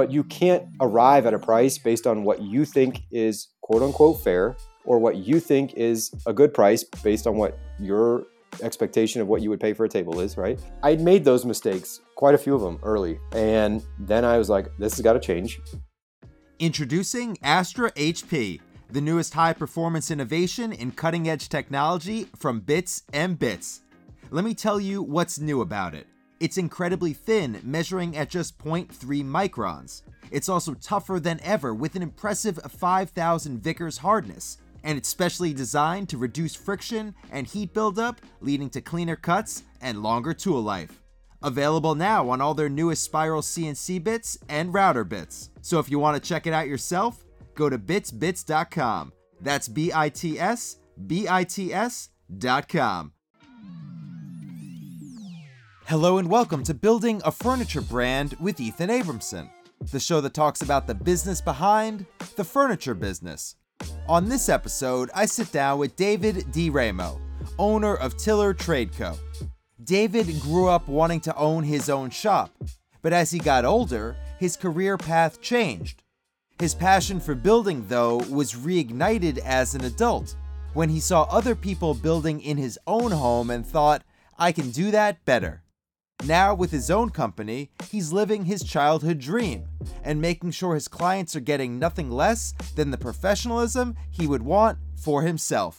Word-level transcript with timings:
but 0.00 0.10
you 0.10 0.24
can't 0.24 0.66
arrive 0.80 1.26
at 1.26 1.34
a 1.34 1.38
price 1.38 1.76
based 1.76 2.06
on 2.06 2.24
what 2.24 2.40
you 2.40 2.64
think 2.64 3.02
is 3.10 3.48
quote 3.60 3.82
unquote 3.82 4.18
fair 4.24 4.56
or 4.86 4.98
what 4.98 5.16
you 5.16 5.38
think 5.38 5.74
is 5.74 6.10
a 6.24 6.32
good 6.32 6.54
price 6.54 6.82
based 7.02 7.26
on 7.26 7.36
what 7.36 7.58
your 7.78 8.24
expectation 8.62 9.20
of 9.20 9.28
what 9.28 9.42
you 9.42 9.50
would 9.50 9.60
pay 9.60 9.74
for 9.74 9.84
a 9.84 9.90
table 9.90 10.20
is, 10.20 10.38
right? 10.38 10.58
I'd 10.82 11.02
made 11.02 11.22
those 11.22 11.44
mistakes, 11.44 12.00
quite 12.14 12.34
a 12.34 12.38
few 12.38 12.54
of 12.54 12.62
them 12.62 12.78
early. 12.82 13.18
And 13.32 13.84
then 13.98 14.24
I 14.24 14.38
was 14.38 14.48
like, 14.48 14.74
this 14.78 14.94
has 14.94 15.02
got 15.02 15.12
to 15.12 15.20
change. 15.20 15.60
Introducing 16.58 17.36
Astra 17.42 17.92
HP, 17.92 18.58
the 18.88 19.02
newest 19.02 19.34
high 19.34 19.52
performance 19.52 20.10
innovation 20.10 20.72
in 20.72 20.92
cutting 20.92 21.28
edge 21.28 21.50
technology 21.50 22.26
from 22.38 22.60
Bits 22.60 23.02
and 23.12 23.38
Bits. 23.38 23.82
Let 24.30 24.46
me 24.46 24.54
tell 24.54 24.80
you 24.80 25.02
what's 25.02 25.38
new 25.38 25.60
about 25.60 25.94
it. 25.94 26.06
It's 26.40 26.56
incredibly 26.56 27.12
thin, 27.12 27.60
measuring 27.62 28.16
at 28.16 28.30
just 28.30 28.58
0.3 28.58 28.88
microns. 29.22 30.00
It's 30.30 30.48
also 30.48 30.72
tougher 30.72 31.20
than 31.20 31.38
ever 31.42 31.74
with 31.74 31.96
an 31.96 32.02
impressive 32.02 32.58
5000 32.66 33.62
Vickers 33.62 33.98
hardness, 33.98 34.56
and 34.82 34.96
it's 34.96 35.10
specially 35.10 35.52
designed 35.52 36.08
to 36.08 36.16
reduce 36.16 36.54
friction 36.54 37.14
and 37.30 37.46
heat 37.46 37.74
buildup, 37.74 38.22
leading 38.40 38.70
to 38.70 38.80
cleaner 38.80 39.16
cuts 39.16 39.64
and 39.82 40.02
longer 40.02 40.32
tool 40.32 40.62
life. 40.62 41.02
Available 41.42 41.94
now 41.94 42.30
on 42.30 42.40
all 42.40 42.54
their 42.54 42.70
newest 42.70 43.02
Spiral 43.02 43.42
CNC 43.42 44.02
bits 44.02 44.38
and 44.48 44.72
router 44.72 45.04
bits. 45.04 45.50
So 45.60 45.78
if 45.78 45.90
you 45.90 45.98
want 45.98 46.22
to 46.22 46.26
check 46.26 46.46
it 46.46 46.54
out 46.54 46.68
yourself, 46.68 47.22
go 47.54 47.68
to 47.68 47.78
bitsbits.com. 47.78 49.12
That's 49.42 49.68
B 49.68 49.90
I 49.94 50.08
T 50.08 50.38
S 50.38 50.78
B 51.06 51.26
I 51.28 51.44
T 51.44 51.72
S.com. 51.72 53.12
Hello 55.90 56.18
and 56.18 56.30
welcome 56.30 56.62
to 56.62 56.72
Building 56.72 57.20
a 57.24 57.32
Furniture 57.32 57.80
Brand 57.80 58.36
with 58.38 58.60
Ethan 58.60 58.90
Abramson, 58.90 59.50
the 59.90 59.98
show 59.98 60.20
that 60.20 60.34
talks 60.34 60.62
about 60.62 60.86
the 60.86 60.94
business 60.94 61.40
behind 61.40 62.06
the 62.36 62.44
furniture 62.44 62.94
business. 62.94 63.56
On 64.06 64.28
this 64.28 64.48
episode, 64.48 65.10
I 65.16 65.26
sit 65.26 65.50
down 65.50 65.80
with 65.80 65.96
David 65.96 66.52
D'Eramo, 66.52 67.20
owner 67.58 67.96
of 67.96 68.16
Tiller 68.16 68.54
Trade 68.54 68.92
Co. 68.96 69.16
David 69.82 70.40
grew 70.40 70.68
up 70.68 70.86
wanting 70.86 71.18
to 71.22 71.34
own 71.34 71.64
his 71.64 71.90
own 71.90 72.10
shop, 72.10 72.52
but 73.02 73.12
as 73.12 73.32
he 73.32 73.40
got 73.40 73.64
older, 73.64 74.16
his 74.38 74.56
career 74.56 74.96
path 74.96 75.40
changed. 75.40 76.04
His 76.60 76.72
passion 76.72 77.18
for 77.18 77.34
building, 77.34 77.84
though, 77.88 78.18
was 78.30 78.54
reignited 78.54 79.38
as 79.38 79.74
an 79.74 79.82
adult 79.82 80.36
when 80.72 80.88
he 80.88 81.00
saw 81.00 81.22
other 81.22 81.56
people 81.56 81.94
building 81.94 82.40
in 82.40 82.58
his 82.58 82.78
own 82.86 83.10
home 83.10 83.50
and 83.50 83.66
thought, 83.66 84.04
I 84.38 84.52
can 84.52 84.70
do 84.70 84.92
that 84.92 85.24
better. 85.24 85.64
Now, 86.24 86.54
with 86.54 86.70
his 86.70 86.90
own 86.90 87.10
company, 87.10 87.70
he's 87.88 88.12
living 88.12 88.44
his 88.44 88.62
childhood 88.62 89.18
dream 89.18 89.68
and 90.04 90.20
making 90.20 90.50
sure 90.50 90.74
his 90.74 90.86
clients 90.86 91.34
are 91.34 91.40
getting 91.40 91.78
nothing 91.78 92.10
less 92.10 92.52
than 92.76 92.90
the 92.90 92.98
professionalism 92.98 93.96
he 94.10 94.26
would 94.26 94.42
want 94.42 94.78
for 94.96 95.22
himself. 95.22 95.76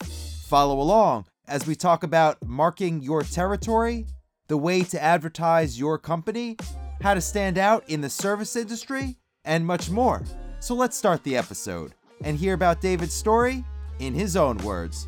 Follow 0.48 0.82
along 0.82 1.26
as 1.48 1.68
we 1.68 1.76
talk 1.76 2.04
about 2.04 2.38
marking 2.44 3.02
your 3.02 3.22
territory, 3.22 4.08
the 4.48 4.58
way 4.58 4.82
to 4.84 5.02
advertise 5.02 5.80
your 5.80 5.98
company, 5.98 6.58
how 7.02 7.14
to 7.14 7.22
stand 7.22 7.58
out 7.58 7.88
in 7.88 8.02
the 8.02 8.10
service 8.10 8.56
industry, 8.56 9.18
and 9.46 9.66
much 9.66 9.90
more. 9.90 10.24
So 10.60 10.74
let's 10.74 10.98
start 10.98 11.24
the 11.24 11.38
episode 11.38 11.94
and 12.24 12.38
hear 12.38 12.54
about 12.54 12.82
David's 12.82 13.14
story 13.14 13.64
in 14.00 14.14
his 14.14 14.36
own 14.36 14.58
words. 14.58 15.08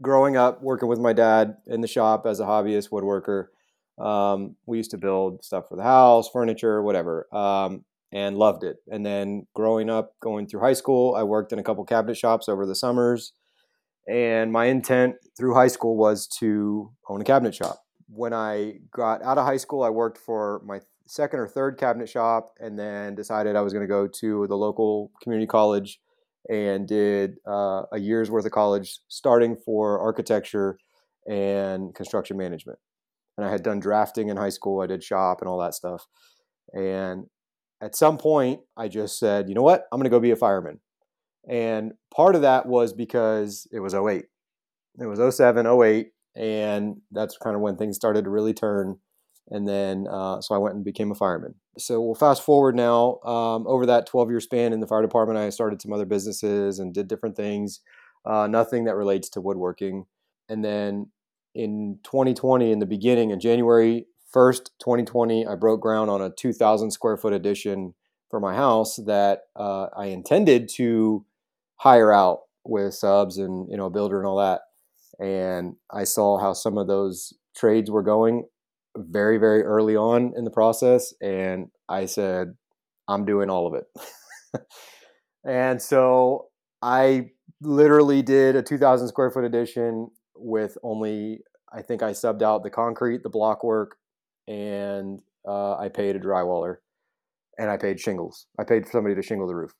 Growing 0.00 0.36
up, 0.36 0.62
working 0.62 0.88
with 0.88 1.00
my 1.00 1.12
dad 1.12 1.56
in 1.66 1.80
the 1.80 1.88
shop 1.88 2.26
as 2.26 2.38
a 2.38 2.44
hobbyist 2.44 2.90
woodworker, 2.90 3.48
um, 3.98 4.56
we 4.66 4.76
used 4.76 4.90
to 4.90 4.98
build 4.98 5.44
stuff 5.44 5.68
for 5.68 5.76
the 5.76 5.82
house, 5.82 6.28
furniture, 6.28 6.82
whatever, 6.82 7.26
um, 7.34 7.84
and 8.12 8.36
loved 8.36 8.62
it. 8.62 8.76
And 8.88 9.04
then 9.04 9.46
growing 9.54 9.88
up, 9.88 10.14
going 10.20 10.46
through 10.46 10.60
high 10.60 10.74
school, 10.74 11.14
I 11.14 11.22
worked 11.22 11.52
in 11.52 11.58
a 11.58 11.62
couple 11.62 11.84
cabinet 11.84 12.16
shops 12.16 12.48
over 12.48 12.66
the 12.66 12.74
summers. 12.74 13.32
And 14.08 14.52
my 14.52 14.66
intent 14.66 15.16
through 15.36 15.54
high 15.54 15.66
school 15.66 15.96
was 15.96 16.26
to 16.38 16.92
own 17.08 17.20
a 17.20 17.24
cabinet 17.24 17.54
shop. 17.54 17.82
When 18.08 18.32
I 18.32 18.74
got 18.92 19.22
out 19.22 19.38
of 19.38 19.46
high 19.46 19.56
school, 19.56 19.82
I 19.82 19.90
worked 19.90 20.18
for 20.18 20.62
my 20.64 20.80
second 21.06 21.40
or 21.40 21.48
third 21.48 21.78
cabinet 21.78 22.08
shop 22.08 22.50
and 22.60 22.78
then 22.78 23.14
decided 23.14 23.56
I 23.56 23.62
was 23.62 23.72
going 23.72 23.84
to 23.84 23.88
go 23.88 24.06
to 24.06 24.46
the 24.46 24.56
local 24.56 25.10
community 25.22 25.46
college 25.46 26.00
and 26.48 26.86
did 26.86 27.36
uh, 27.46 27.82
a 27.92 27.98
year's 27.98 28.30
worth 28.30 28.44
of 28.44 28.52
college 28.52 29.00
starting 29.08 29.56
for 29.56 29.98
architecture 29.98 30.78
and 31.28 31.92
construction 31.94 32.36
management 32.36 32.78
and 33.36 33.46
I 33.46 33.50
had 33.50 33.62
done 33.62 33.80
drafting 33.80 34.28
in 34.28 34.36
high 34.36 34.50
school. 34.50 34.80
I 34.80 34.86
did 34.86 35.02
shop 35.02 35.40
and 35.40 35.48
all 35.48 35.58
that 35.58 35.74
stuff. 35.74 36.06
And 36.72 37.26
at 37.80 37.94
some 37.94 38.18
point, 38.18 38.60
I 38.76 38.88
just 38.88 39.18
said, 39.18 39.48
you 39.48 39.54
know 39.54 39.62
what? 39.62 39.84
I'm 39.92 39.98
going 39.98 40.04
to 40.04 40.10
go 40.10 40.20
be 40.20 40.30
a 40.30 40.36
fireman. 40.36 40.80
And 41.48 41.92
part 42.14 42.34
of 42.34 42.42
that 42.42 42.66
was 42.66 42.92
because 42.92 43.68
it 43.70 43.80
was 43.80 43.94
08. 43.94 44.24
It 44.98 45.06
was 45.06 45.36
07, 45.36 45.66
08. 45.66 46.08
And 46.34 46.96
that's 47.12 47.38
kind 47.38 47.54
of 47.54 47.62
when 47.62 47.76
things 47.76 47.96
started 47.96 48.24
to 48.24 48.30
really 48.30 48.54
turn. 48.54 48.98
And 49.48 49.68
then, 49.68 50.06
uh, 50.10 50.40
so 50.40 50.54
I 50.54 50.58
went 50.58 50.74
and 50.74 50.84
became 50.84 51.12
a 51.12 51.14
fireman. 51.14 51.54
So 51.78 52.00
we'll 52.00 52.14
fast 52.14 52.42
forward 52.42 52.74
now. 52.74 53.20
Um, 53.24 53.66
over 53.66 53.86
that 53.86 54.06
12 54.06 54.30
year 54.30 54.40
span 54.40 54.72
in 54.72 54.80
the 54.80 54.86
fire 54.86 55.02
department, 55.02 55.38
I 55.38 55.50
started 55.50 55.80
some 55.80 55.92
other 55.92 56.04
businesses 56.04 56.78
and 56.78 56.92
did 56.92 57.06
different 57.06 57.36
things. 57.36 57.80
Uh, 58.24 58.48
nothing 58.48 58.84
that 58.84 58.96
relates 58.96 59.28
to 59.30 59.40
woodworking. 59.40 60.06
And 60.48 60.64
then 60.64 61.10
in 61.56 61.98
2020, 62.04 62.70
in 62.70 62.78
the 62.80 62.86
beginning, 62.86 63.30
in 63.30 63.40
January 63.40 64.06
1st, 64.34 64.66
2020, 64.78 65.46
I 65.46 65.54
broke 65.54 65.80
ground 65.80 66.10
on 66.10 66.20
a 66.20 66.30
2,000 66.30 66.90
square 66.90 67.16
foot 67.16 67.32
addition 67.32 67.94
for 68.28 68.40
my 68.40 68.54
house 68.54 68.96
that 69.06 69.40
uh, 69.56 69.86
I 69.96 70.06
intended 70.06 70.68
to 70.76 71.24
hire 71.76 72.12
out 72.12 72.40
with 72.64 72.94
subs 72.94 73.38
and 73.38 73.68
you 73.70 73.76
know 73.76 73.88
builder 73.88 74.18
and 74.18 74.26
all 74.26 74.38
that. 74.38 74.62
And 75.18 75.76
I 75.90 76.04
saw 76.04 76.38
how 76.38 76.52
some 76.52 76.76
of 76.76 76.88
those 76.88 77.32
trades 77.56 77.90
were 77.90 78.02
going 78.02 78.44
very 78.96 79.38
very 79.38 79.62
early 79.62 79.96
on 79.96 80.34
in 80.36 80.44
the 80.44 80.50
process, 80.50 81.14
and 81.22 81.68
I 81.88 82.06
said, 82.06 82.54
I'm 83.08 83.24
doing 83.24 83.48
all 83.48 83.66
of 83.66 83.74
it. 83.74 84.62
and 85.46 85.80
so 85.80 86.48
I 86.82 87.30
literally 87.62 88.20
did 88.20 88.56
a 88.56 88.62
2,000 88.62 89.08
square 89.08 89.30
foot 89.30 89.44
addition 89.44 90.10
with 90.38 90.78
only 90.82 91.40
I 91.72 91.82
think 91.82 92.02
I 92.02 92.12
subbed 92.12 92.42
out 92.42 92.62
the 92.62 92.70
concrete, 92.70 93.22
the 93.22 93.28
block 93.28 93.64
work, 93.64 93.96
and 94.46 95.20
uh, 95.46 95.76
I 95.76 95.88
paid 95.88 96.16
a 96.16 96.20
drywaller, 96.20 96.76
and 97.58 97.70
I 97.70 97.76
paid 97.76 98.00
shingles. 98.00 98.46
I 98.58 98.64
paid 98.64 98.86
somebody 98.86 99.14
to 99.14 99.22
shingle 99.22 99.46
the 99.46 99.54
roof. 99.54 99.72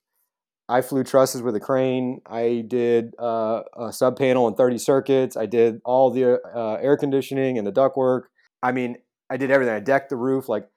I 0.68 0.80
flew 0.80 1.04
trusses 1.04 1.42
with 1.42 1.54
a 1.54 1.60
crane. 1.60 2.20
I 2.26 2.64
did 2.66 3.14
uh, 3.20 3.62
a 3.78 3.92
sub 3.92 4.18
panel 4.18 4.48
and 4.48 4.56
30 4.56 4.78
circuits. 4.78 5.36
I 5.36 5.46
did 5.46 5.80
all 5.84 6.10
the 6.10 6.40
uh, 6.42 6.78
air 6.82 6.96
conditioning 6.96 7.56
and 7.56 7.66
the 7.66 7.72
duct 7.72 7.96
work. 7.96 8.30
I 8.62 8.72
mean, 8.72 8.96
I 9.30 9.36
did 9.36 9.50
everything. 9.50 9.74
I 9.74 9.80
decked 9.80 10.10
the 10.10 10.16
roof. 10.16 10.48
Like, 10.48 10.68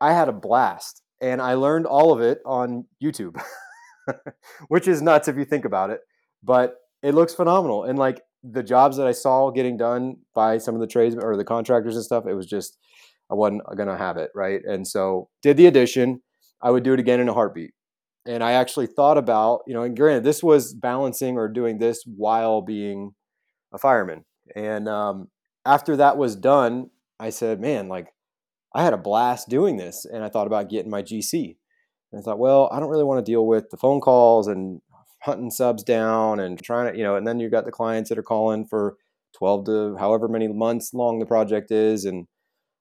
I 0.00 0.12
had 0.12 0.28
a 0.28 0.32
blast, 0.32 1.02
and 1.20 1.42
I 1.42 1.54
learned 1.54 1.86
all 1.86 2.12
of 2.12 2.20
it 2.20 2.38
on 2.46 2.86
YouTube, 3.02 3.40
which 4.68 4.86
is 4.86 5.02
nuts 5.02 5.26
if 5.26 5.36
you 5.36 5.44
think 5.44 5.64
about 5.64 5.90
it. 5.90 6.00
But 6.42 6.76
it 7.02 7.14
looks 7.14 7.34
phenomenal. 7.34 7.82
And 7.82 7.98
like, 7.98 8.22
the 8.42 8.62
jobs 8.62 8.96
that 8.96 9.06
I 9.06 9.12
saw 9.12 9.50
getting 9.50 9.76
done 9.76 10.16
by 10.34 10.58
some 10.58 10.74
of 10.74 10.80
the 10.80 10.86
trades 10.86 11.16
or 11.20 11.36
the 11.36 11.44
contractors 11.44 11.96
and 11.96 12.04
stuff, 12.04 12.26
it 12.26 12.34
was 12.34 12.46
just 12.46 12.78
I 13.30 13.34
wasn't 13.34 13.62
gonna 13.76 13.96
have 13.96 14.16
it 14.16 14.30
right. 14.34 14.60
And 14.64 14.86
so 14.86 15.28
did 15.42 15.56
the 15.56 15.66
addition. 15.66 16.22
I 16.60 16.70
would 16.70 16.84
do 16.84 16.92
it 16.92 17.00
again 17.00 17.20
in 17.20 17.28
a 17.28 17.34
heartbeat. 17.34 17.72
And 18.24 18.44
I 18.44 18.52
actually 18.52 18.86
thought 18.86 19.18
about, 19.18 19.62
you 19.66 19.74
know, 19.74 19.82
and 19.82 19.96
granted, 19.96 20.22
this 20.22 20.42
was 20.42 20.74
balancing 20.74 21.36
or 21.36 21.48
doing 21.48 21.78
this 21.78 22.04
while 22.06 22.62
being 22.62 23.14
a 23.74 23.78
fireman. 23.78 24.24
And 24.54 24.88
um, 24.88 25.28
after 25.66 25.96
that 25.96 26.16
was 26.16 26.36
done, 26.36 26.90
I 27.18 27.30
said, 27.30 27.60
man, 27.60 27.88
like 27.88 28.08
I 28.74 28.84
had 28.84 28.92
a 28.92 28.98
blast 28.98 29.48
doing 29.48 29.76
this. 29.76 30.04
And 30.04 30.22
I 30.22 30.28
thought 30.28 30.46
about 30.46 30.70
getting 30.70 30.90
my 30.90 31.02
GC. 31.02 31.56
And 32.12 32.20
I 32.20 32.22
thought, 32.22 32.38
well, 32.38 32.68
I 32.72 32.78
don't 32.78 32.90
really 32.90 33.04
want 33.04 33.24
to 33.24 33.30
deal 33.30 33.46
with 33.46 33.70
the 33.70 33.76
phone 33.76 34.00
calls 34.00 34.46
and 34.46 34.80
hunting 35.22 35.50
subs 35.50 35.82
down 35.82 36.40
and 36.40 36.62
trying 36.62 36.92
to, 36.92 36.98
you 36.98 37.04
know, 37.04 37.16
and 37.16 37.26
then 37.26 37.38
you've 37.38 37.52
got 37.52 37.64
the 37.64 37.72
clients 37.72 38.08
that 38.08 38.18
are 38.18 38.22
calling 38.22 38.66
for 38.66 38.96
12 39.38 39.66
to 39.66 39.96
however 39.98 40.28
many 40.28 40.48
months 40.48 40.92
long 40.92 41.18
the 41.18 41.26
project 41.26 41.70
is. 41.70 42.04
And 42.04 42.26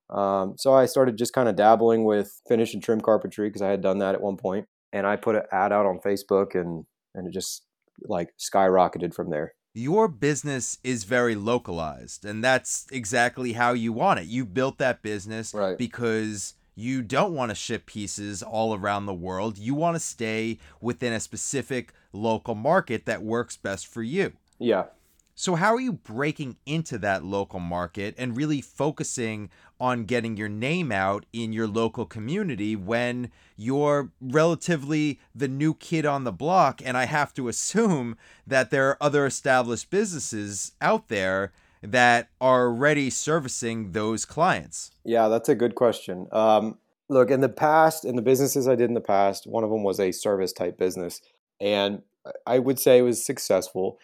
um, 0.10 0.56
so 0.58 0.74
I 0.74 0.86
started 0.88 1.18
just 1.18 1.34
kind 1.34 1.48
of 1.48 1.56
dabbling 1.56 2.04
with 2.04 2.42
finish 2.48 2.74
and 2.74 2.84
trim 2.84 3.00
carpentry 3.00 3.48
because 3.50 3.62
I 3.62 3.70
had 3.70 3.82
done 3.82 4.00
that 4.00 4.16
at 4.16 4.22
one 4.22 4.38
point. 4.38 4.66
And 4.92 5.08
I 5.08 5.16
put 5.16 5.36
an 5.36 5.44
ad 5.52 5.72
out 5.72 5.86
on 5.86 6.00
Facebook 6.00 6.56
and, 6.60 6.86
and 7.16 7.28
it 7.28 7.32
just 7.32 7.64
like 8.04 8.30
skyrocketed 8.40 9.14
from 9.14 9.30
there. 9.30 9.54
Your 9.74 10.10
business 10.10 10.80
is 10.84 11.06
very 11.06 11.34
localized, 11.34 12.26
and 12.26 12.44
that's 12.44 12.88
exactly 12.92 13.54
how 13.54 13.72
you 13.72 13.94
want 13.94 14.20
it. 14.20 14.26
You 14.26 14.46
built 14.46 14.80
that 14.80 15.02
business 15.02 15.54
right. 15.54 15.78
because 15.78 16.56
you 16.82 17.02
don't 17.02 17.34
want 17.34 17.50
to 17.50 17.56
ship 17.56 17.86
pieces 17.86 18.42
all 18.42 18.76
around 18.76 19.06
the 19.06 19.14
world. 19.14 19.58
You 19.58 19.76
want 19.76 19.96
to 19.96 20.00
stay 20.00 20.58
within 20.82 21.14
a 21.14 21.20
specific 21.20 21.94
local 22.12 22.56
market 22.56 23.06
that 23.06 23.22
works 23.22 23.56
best 23.56 23.88
for 23.88 24.04
you. 24.04 24.34
Yeah. 24.60 24.86
So, 25.34 25.56
how 25.56 25.74
are 25.74 25.80
you 25.80 25.94
breaking 25.94 26.58
into 26.66 26.98
that 27.00 27.24
local 27.24 27.60
market 27.60 28.14
and 28.18 28.38
really 28.38 28.62
focusing 28.62 29.50
on 29.80 30.06
getting 30.06 30.38
your 30.38 30.50
name 30.50 30.92
out 30.92 31.26
in 31.34 31.54
your 31.54 31.68
local 31.68 32.06
community 32.06 32.76
when 32.76 33.32
you're 33.56 34.12
relatively 34.20 35.20
the 35.34 35.48
new 35.48 35.74
kid 35.74 36.06
on 36.06 36.26
the 36.26 36.32
block? 36.32 36.82
And 36.84 36.98
I 36.98 37.06
have 37.06 37.34
to 37.36 37.48
assume 37.48 38.18
that 38.46 38.70
there 38.70 38.90
are 38.90 38.98
other 39.02 39.26
established 39.26 39.90
businesses 39.90 40.74
out 40.82 41.08
there 41.08 41.52
that 41.82 42.30
are 42.40 42.68
already 42.68 43.10
servicing 43.10 43.92
those 43.92 44.26
clients. 44.26 44.92
Yeah, 45.04 45.28
that's 45.28 45.50
a 45.50 45.56
good 45.56 45.76
question. 45.76 46.28
Um, 46.32 46.78
look, 47.10 47.32
in 47.32 47.42
the 47.42 47.50
past, 47.50 48.06
in 48.06 48.16
the 48.16 48.22
businesses 48.22 48.68
I 48.68 48.76
did 48.76 48.90
in 48.90 48.94
the 48.94 49.02
past, 49.02 49.48
one 49.48 49.64
of 49.64 49.70
them 49.70 49.84
was 49.84 50.00
a 50.00 50.12
service 50.12 50.54
type 50.54 50.78
business. 50.78 51.22
And 51.60 52.02
I 52.46 52.60
would 52.60 52.80
say 52.80 53.00
it 53.00 53.04
was 53.04 53.26
successful 53.26 53.98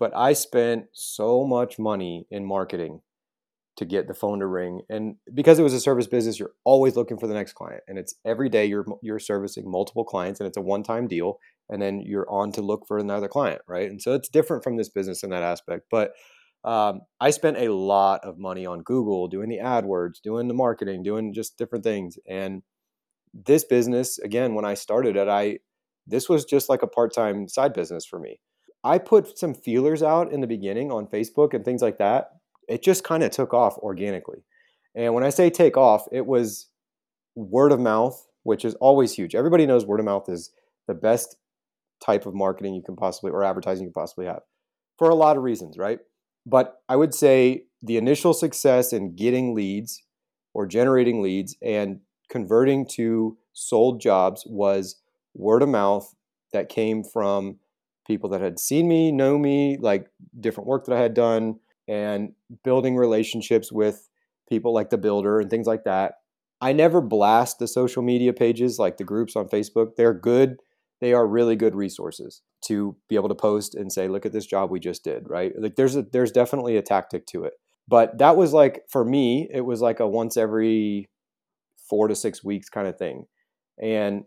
but 0.00 0.16
I 0.16 0.32
spent 0.32 0.86
so 0.92 1.44
much 1.44 1.78
money 1.78 2.26
in 2.30 2.46
marketing 2.46 3.02
to 3.76 3.84
get 3.84 4.08
the 4.08 4.14
phone 4.14 4.40
to 4.40 4.46
ring. 4.46 4.80
And 4.88 5.16
because 5.34 5.58
it 5.58 5.62
was 5.62 5.74
a 5.74 5.80
service 5.80 6.06
business, 6.06 6.38
you're 6.38 6.54
always 6.64 6.96
looking 6.96 7.18
for 7.18 7.26
the 7.26 7.34
next 7.34 7.52
client. 7.52 7.82
And 7.86 7.98
it's 7.98 8.14
every 8.24 8.48
day 8.48 8.64
you're 8.64 8.86
you're 9.02 9.18
servicing 9.18 9.70
multiple 9.70 10.04
clients 10.04 10.40
and 10.40 10.46
it's 10.46 10.56
a 10.56 10.62
one-time 10.62 11.06
deal 11.06 11.38
and 11.68 11.80
then 11.80 12.00
you're 12.00 12.28
on 12.30 12.50
to 12.52 12.62
look 12.62 12.86
for 12.88 12.98
another 12.98 13.28
client, 13.28 13.60
right? 13.68 13.90
And 13.90 14.00
so 14.00 14.14
it's 14.14 14.28
different 14.30 14.64
from 14.64 14.76
this 14.76 14.88
business 14.88 15.22
in 15.22 15.30
that 15.30 15.42
aspect. 15.42 15.84
But 15.90 16.12
um, 16.64 17.02
I 17.20 17.30
spent 17.30 17.56
a 17.56 17.72
lot 17.72 18.24
of 18.24 18.38
money 18.38 18.66
on 18.66 18.82
Google 18.82 19.28
doing 19.28 19.48
the 19.48 19.58
AdWords, 19.58 20.20
doing 20.22 20.48
the 20.48 20.54
marketing, 20.54 21.02
doing 21.02 21.32
just 21.32 21.56
different 21.56 21.84
things. 21.84 22.18
And 22.28 22.62
this 23.32 23.64
business, 23.64 24.18
again, 24.18 24.54
when 24.54 24.64
I 24.64 24.74
started 24.74 25.16
it, 25.16 25.28
I 25.28 25.58
this 26.06 26.28
was 26.28 26.44
just 26.44 26.68
like 26.68 26.82
a 26.82 26.88
part-time 26.88 27.48
side 27.48 27.72
business 27.72 28.04
for 28.04 28.18
me. 28.18 28.40
I 28.82 28.98
put 28.98 29.38
some 29.38 29.54
feelers 29.54 30.02
out 30.02 30.32
in 30.32 30.40
the 30.40 30.46
beginning 30.46 30.90
on 30.90 31.06
Facebook 31.06 31.54
and 31.54 31.64
things 31.64 31.82
like 31.82 31.98
that. 31.98 32.30
It 32.68 32.82
just 32.82 33.04
kind 33.04 33.22
of 33.22 33.30
took 33.30 33.54
off 33.54 33.78
organically. 33.78 34.42
And 34.94 35.14
when 35.14 35.22
I 35.22 35.30
say 35.30 35.50
take 35.50 35.76
off, 35.76 36.06
it 36.10 36.26
was 36.26 36.68
word 37.36 37.72
of 37.72 37.78
mouth, 37.78 38.26
which 38.42 38.64
is 38.64 38.74
always 38.76 39.12
huge. 39.12 39.34
Everybody 39.34 39.66
knows 39.66 39.86
word 39.86 40.00
of 40.00 40.06
mouth 40.06 40.28
is 40.28 40.50
the 40.88 40.94
best 40.94 41.36
type 42.04 42.26
of 42.26 42.34
marketing 42.34 42.74
you 42.74 42.82
can 42.82 42.96
possibly 42.96 43.30
or 43.30 43.44
advertising 43.44 43.84
you 43.84 43.92
can 43.92 44.00
possibly 44.02 44.26
have 44.26 44.40
for 44.98 45.10
a 45.10 45.14
lot 45.14 45.36
of 45.36 45.42
reasons, 45.42 45.78
right? 45.78 46.00
But 46.50 46.82
I 46.88 46.96
would 46.96 47.14
say 47.14 47.64
the 47.80 47.96
initial 47.96 48.34
success 48.34 48.92
in 48.92 49.14
getting 49.14 49.54
leads 49.54 50.02
or 50.52 50.66
generating 50.66 51.22
leads 51.22 51.56
and 51.62 52.00
converting 52.28 52.86
to 52.96 53.38
sold 53.52 54.00
jobs 54.00 54.44
was 54.46 54.96
word 55.34 55.62
of 55.62 55.68
mouth 55.68 56.12
that 56.52 56.68
came 56.68 57.04
from 57.04 57.58
people 58.04 58.28
that 58.30 58.40
had 58.40 58.58
seen 58.58 58.88
me, 58.88 59.12
know 59.12 59.38
me, 59.38 59.78
like 59.80 60.08
different 60.40 60.66
work 60.66 60.86
that 60.86 60.96
I 60.96 61.00
had 61.00 61.14
done, 61.14 61.60
and 61.86 62.32
building 62.64 62.96
relationships 62.96 63.70
with 63.70 64.08
people 64.48 64.74
like 64.74 64.90
the 64.90 64.98
builder 64.98 65.38
and 65.38 65.48
things 65.48 65.68
like 65.68 65.84
that. 65.84 66.14
I 66.60 66.72
never 66.72 67.00
blast 67.00 67.60
the 67.60 67.68
social 67.68 68.02
media 68.02 68.32
pages 68.32 68.78
like 68.78 68.96
the 68.96 69.04
groups 69.04 69.36
on 69.36 69.48
Facebook. 69.48 69.94
They're 69.96 70.12
good. 70.12 70.58
They 71.00 71.12
are 71.12 71.26
really 71.26 71.56
good 71.56 71.74
resources 71.74 72.42
to 72.66 72.96
be 73.08 73.16
able 73.16 73.28
to 73.30 73.34
post 73.34 73.74
and 73.74 73.92
say, 73.92 74.08
"Look 74.08 74.26
at 74.26 74.32
this 74.32 74.46
job 74.46 74.70
we 74.70 74.80
just 74.80 75.04
did." 75.04 75.28
Right? 75.28 75.52
Like 75.58 75.76
there's 75.76 75.96
a 75.96 76.02
there's 76.02 76.32
definitely 76.32 76.76
a 76.76 76.82
tactic 76.82 77.26
to 77.26 77.44
it. 77.44 77.54
But 77.88 78.18
that 78.18 78.36
was 78.36 78.52
like 78.52 78.84
for 78.88 79.04
me, 79.04 79.48
it 79.52 79.62
was 79.62 79.80
like 79.80 80.00
a 80.00 80.08
once 80.08 80.36
every 80.36 81.08
four 81.88 82.08
to 82.08 82.14
six 82.14 82.44
weeks 82.44 82.68
kind 82.68 82.86
of 82.86 82.98
thing. 82.98 83.26
And 83.82 84.24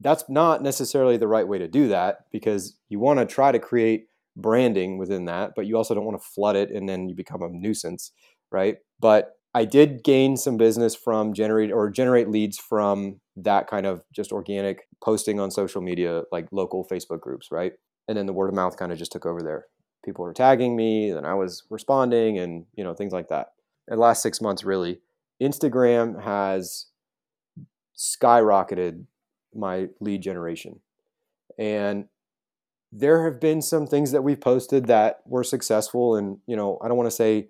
that's 0.00 0.24
not 0.28 0.62
necessarily 0.62 1.16
the 1.16 1.28
right 1.28 1.46
way 1.46 1.58
to 1.58 1.68
do 1.68 1.88
that 1.88 2.18
because 2.32 2.76
you 2.88 2.98
want 2.98 3.20
to 3.20 3.26
try 3.26 3.52
to 3.52 3.58
create 3.58 4.06
branding 4.36 4.98
within 4.98 5.26
that, 5.26 5.52
but 5.54 5.66
you 5.66 5.76
also 5.76 5.94
don't 5.94 6.04
want 6.04 6.20
to 6.20 6.28
flood 6.28 6.56
it 6.56 6.70
and 6.70 6.88
then 6.88 7.08
you 7.08 7.14
become 7.14 7.42
a 7.42 7.48
nuisance, 7.48 8.12
right? 8.50 8.76
But 9.00 9.32
I 9.54 9.64
did 9.64 10.02
gain 10.02 10.36
some 10.36 10.56
business 10.56 10.94
from 10.94 11.34
generate 11.34 11.72
or 11.72 11.90
generate 11.90 12.28
leads 12.28 12.58
from 12.58 13.20
that 13.36 13.66
kind 13.66 13.86
of 13.86 14.02
just 14.14 14.32
organic 14.32 14.88
posting 15.04 15.40
on 15.40 15.50
social 15.50 15.82
media, 15.82 16.22
like 16.32 16.48
local 16.52 16.86
Facebook 16.90 17.20
groups, 17.20 17.48
right? 17.50 17.72
And 18.08 18.16
then 18.16 18.26
the 18.26 18.32
word 18.32 18.48
of 18.48 18.54
mouth 18.54 18.76
kind 18.76 18.92
of 18.92 18.98
just 18.98 19.12
took 19.12 19.26
over 19.26 19.42
there. 19.42 19.66
People 20.04 20.24
were 20.24 20.32
tagging 20.32 20.74
me, 20.74 21.10
and 21.10 21.26
I 21.26 21.34
was 21.34 21.62
responding, 21.70 22.38
and 22.38 22.64
you 22.74 22.82
know 22.82 22.94
things 22.94 23.12
like 23.12 23.28
that. 23.28 23.48
In 23.88 23.96
the 23.96 24.02
last 24.02 24.22
six 24.22 24.40
months, 24.40 24.64
really, 24.64 25.00
Instagram 25.40 26.22
has 26.24 26.86
skyrocketed 27.96 29.04
my 29.54 29.88
lead 30.00 30.22
generation. 30.22 30.80
And 31.58 32.06
there 32.92 33.24
have 33.24 33.40
been 33.40 33.62
some 33.62 33.86
things 33.86 34.12
that 34.12 34.22
we've 34.22 34.40
posted 34.40 34.86
that 34.86 35.20
were 35.26 35.42
successful 35.42 36.14
and 36.14 36.38
you 36.46 36.54
know 36.54 36.78
i 36.82 36.88
don't 36.88 36.96
want 36.98 37.06
to 37.06 37.16
say 37.16 37.48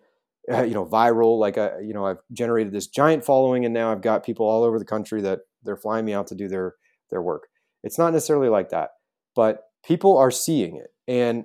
uh, 0.51 0.63
you 0.69 0.75
know 0.75 0.87
viral 0.87 1.39
like 1.39 1.59
I, 1.59 1.67
uh, 1.67 1.79
you 1.79 1.93
know 1.93 2.07
i've 2.07 2.19
generated 2.33 2.73
this 2.73 2.87
giant 2.87 3.25
following 3.25 3.65
and 3.65 3.75
now 3.75 3.93
i've 3.93 4.03
got 4.03 4.25
people 4.25 4.47
all 4.49 4.65
over 4.65 4.79
the 4.79 4.85
country 4.85 5.21
that 5.23 5.41
they're 5.63 5.77
flying 5.77 6.05
me 6.05 6.15
out 6.15 6.27
to 6.29 6.35
do 6.35 6.49
their 6.49 6.75
their 7.11 7.23
work. 7.23 7.49
It's 7.85 7.99
not 7.99 8.13
necessarily 8.13 8.49
like 8.49 8.71
that 8.71 8.91
but 9.35 9.65
people 9.85 10.17
are 10.17 10.31
seeing 10.31 10.77
it. 10.77 10.93
And 11.09 11.45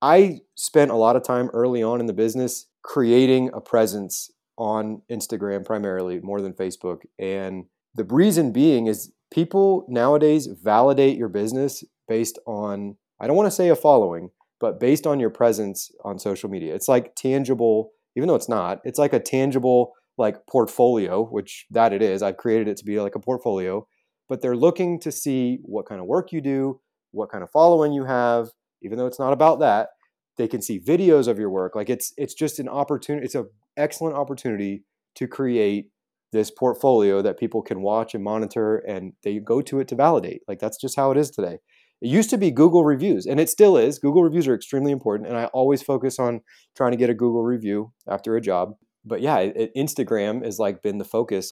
i 0.00 0.40
spent 0.54 0.92
a 0.92 0.96
lot 0.96 1.16
of 1.16 1.24
time 1.24 1.50
early 1.52 1.82
on 1.82 1.98
in 1.98 2.06
the 2.06 2.12
business 2.12 2.66
creating 2.82 3.50
a 3.52 3.60
presence 3.60 4.30
on 4.56 5.02
instagram 5.10 5.64
primarily 5.64 6.20
more 6.20 6.40
than 6.40 6.52
facebook. 6.52 7.00
And 7.18 7.66
the 7.94 8.04
reason 8.04 8.52
being 8.52 8.86
is 8.86 9.12
people 9.32 9.84
nowadays 9.88 10.46
validate 10.46 11.18
your 11.18 11.28
business 11.28 11.82
based 12.06 12.38
on 12.46 12.96
I 13.20 13.26
don't 13.26 13.36
want 13.36 13.48
to 13.48 13.56
say 13.56 13.68
a 13.68 13.76
following, 13.76 14.30
but 14.60 14.78
based 14.78 15.06
on 15.06 15.18
your 15.18 15.30
presence 15.30 15.90
on 16.04 16.20
social 16.20 16.48
media. 16.48 16.74
It's 16.74 16.86
like 16.86 17.16
tangible, 17.16 17.90
even 18.18 18.26
though 18.26 18.34
it's 18.34 18.48
not, 18.48 18.80
it's 18.82 18.98
like 18.98 19.12
a 19.12 19.20
tangible 19.20 19.92
like 20.18 20.44
portfolio, 20.50 21.24
which 21.24 21.66
that 21.70 21.92
it 21.92 22.02
is. 22.02 22.20
I've 22.20 22.36
created 22.36 22.66
it 22.66 22.76
to 22.78 22.84
be 22.84 23.00
like 23.00 23.14
a 23.14 23.20
portfolio, 23.20 23.86
but 24.28 24.42
they're 24.42 24.56
looking 24.56 24.98
to 25.00 25.12
see 25.12 25.60
what 25.62 25.86
kind 25.86 26.00
of 26.00 26.08
work 26.08 26.32
you 26.32 26.40
do, 26.40 26.80
what 27.12 27.30
kind 27.30 27.44
of 27.44 27.50
following 27.50 27.92
you 27.92 28.04
have, 28.06 28.48
even 28.82 28.98
though 28.98 29.06
it's 29.06 29.20
not 29.20 29.32
about 29.32 29.60
that. 29.60 29.90
They 30.36 30.48
can 30.48 30.60
see 30.60 30.80
videos 30.80 31.28
of 31.28 31.38
your 31.38 31.48
work. 31.48 31.76
Like 31.76 31.88
it's 31.88 32.12
it's 32.16 32.34
just 32.34 32.58
an 32.58 32.68
opportunity, 32.68 33.24
it's 33.24 33.36
an 33.36 33.48
excellent 33.76 34.16
opportunity 34.16 34.82
to 35.14 35.28
create 35.28 35.86
this 36.32 36.50
portfolio 36.50 37.22
that 37.22 37.38
people 37.38 37.62
can 37.62 37.80
watch 37.80 38.14
and 38.14 38.24
monitor 38.24 38.78
and 38.78 39.12
they 39.22 39.38
go 39.38 39.62
to 39.62 39.78
it 39.78 39.86
to 39.88 39.94
validate. 39.94 40.42
Like 40.48 40.58
that's 40.58 40.76
just 40.76 40.96
how 40.96 41.12
it 41.12 41.16
is 41.16 41.30
today. 41.30 41.58
It 42.00 42.08
used 42.08 42.30
to 42.30 42.38
be 42.38 42.50
Google 42.50 42.84
reviews 42.84 43.26
and 43.26 43.40
it 43.40 43.48
still 43.48 43.76
is. 43.76 43.98
Google 43.98 44.22
reviews 44.22 44.46
are 44.46 44.54
extremely 44.54 44.92
important 44.92 45.28
and 45.28 45.36
I 45.36 45.46
always 45.46 45.82
focus 45.82 46.18
on 46.18 46.40
trying 46.76 46.92
to 46.92 46.96
get 46.96 47.10
a 47.10 47.14
Google 47.14 47.42
review 47.42 47.92
after 48.06 48.36
a 48.36 48.40
job. 48.40 48.74
But 49.04 49.20
yeah, 49.20 49.38
it, 49.38 49.74
Instagram 49.76 50.44
has 50.44 50.58
like 50.58 50.82
been 50.82 50.98
the 50.98 51.04
focus. 51.04 51.50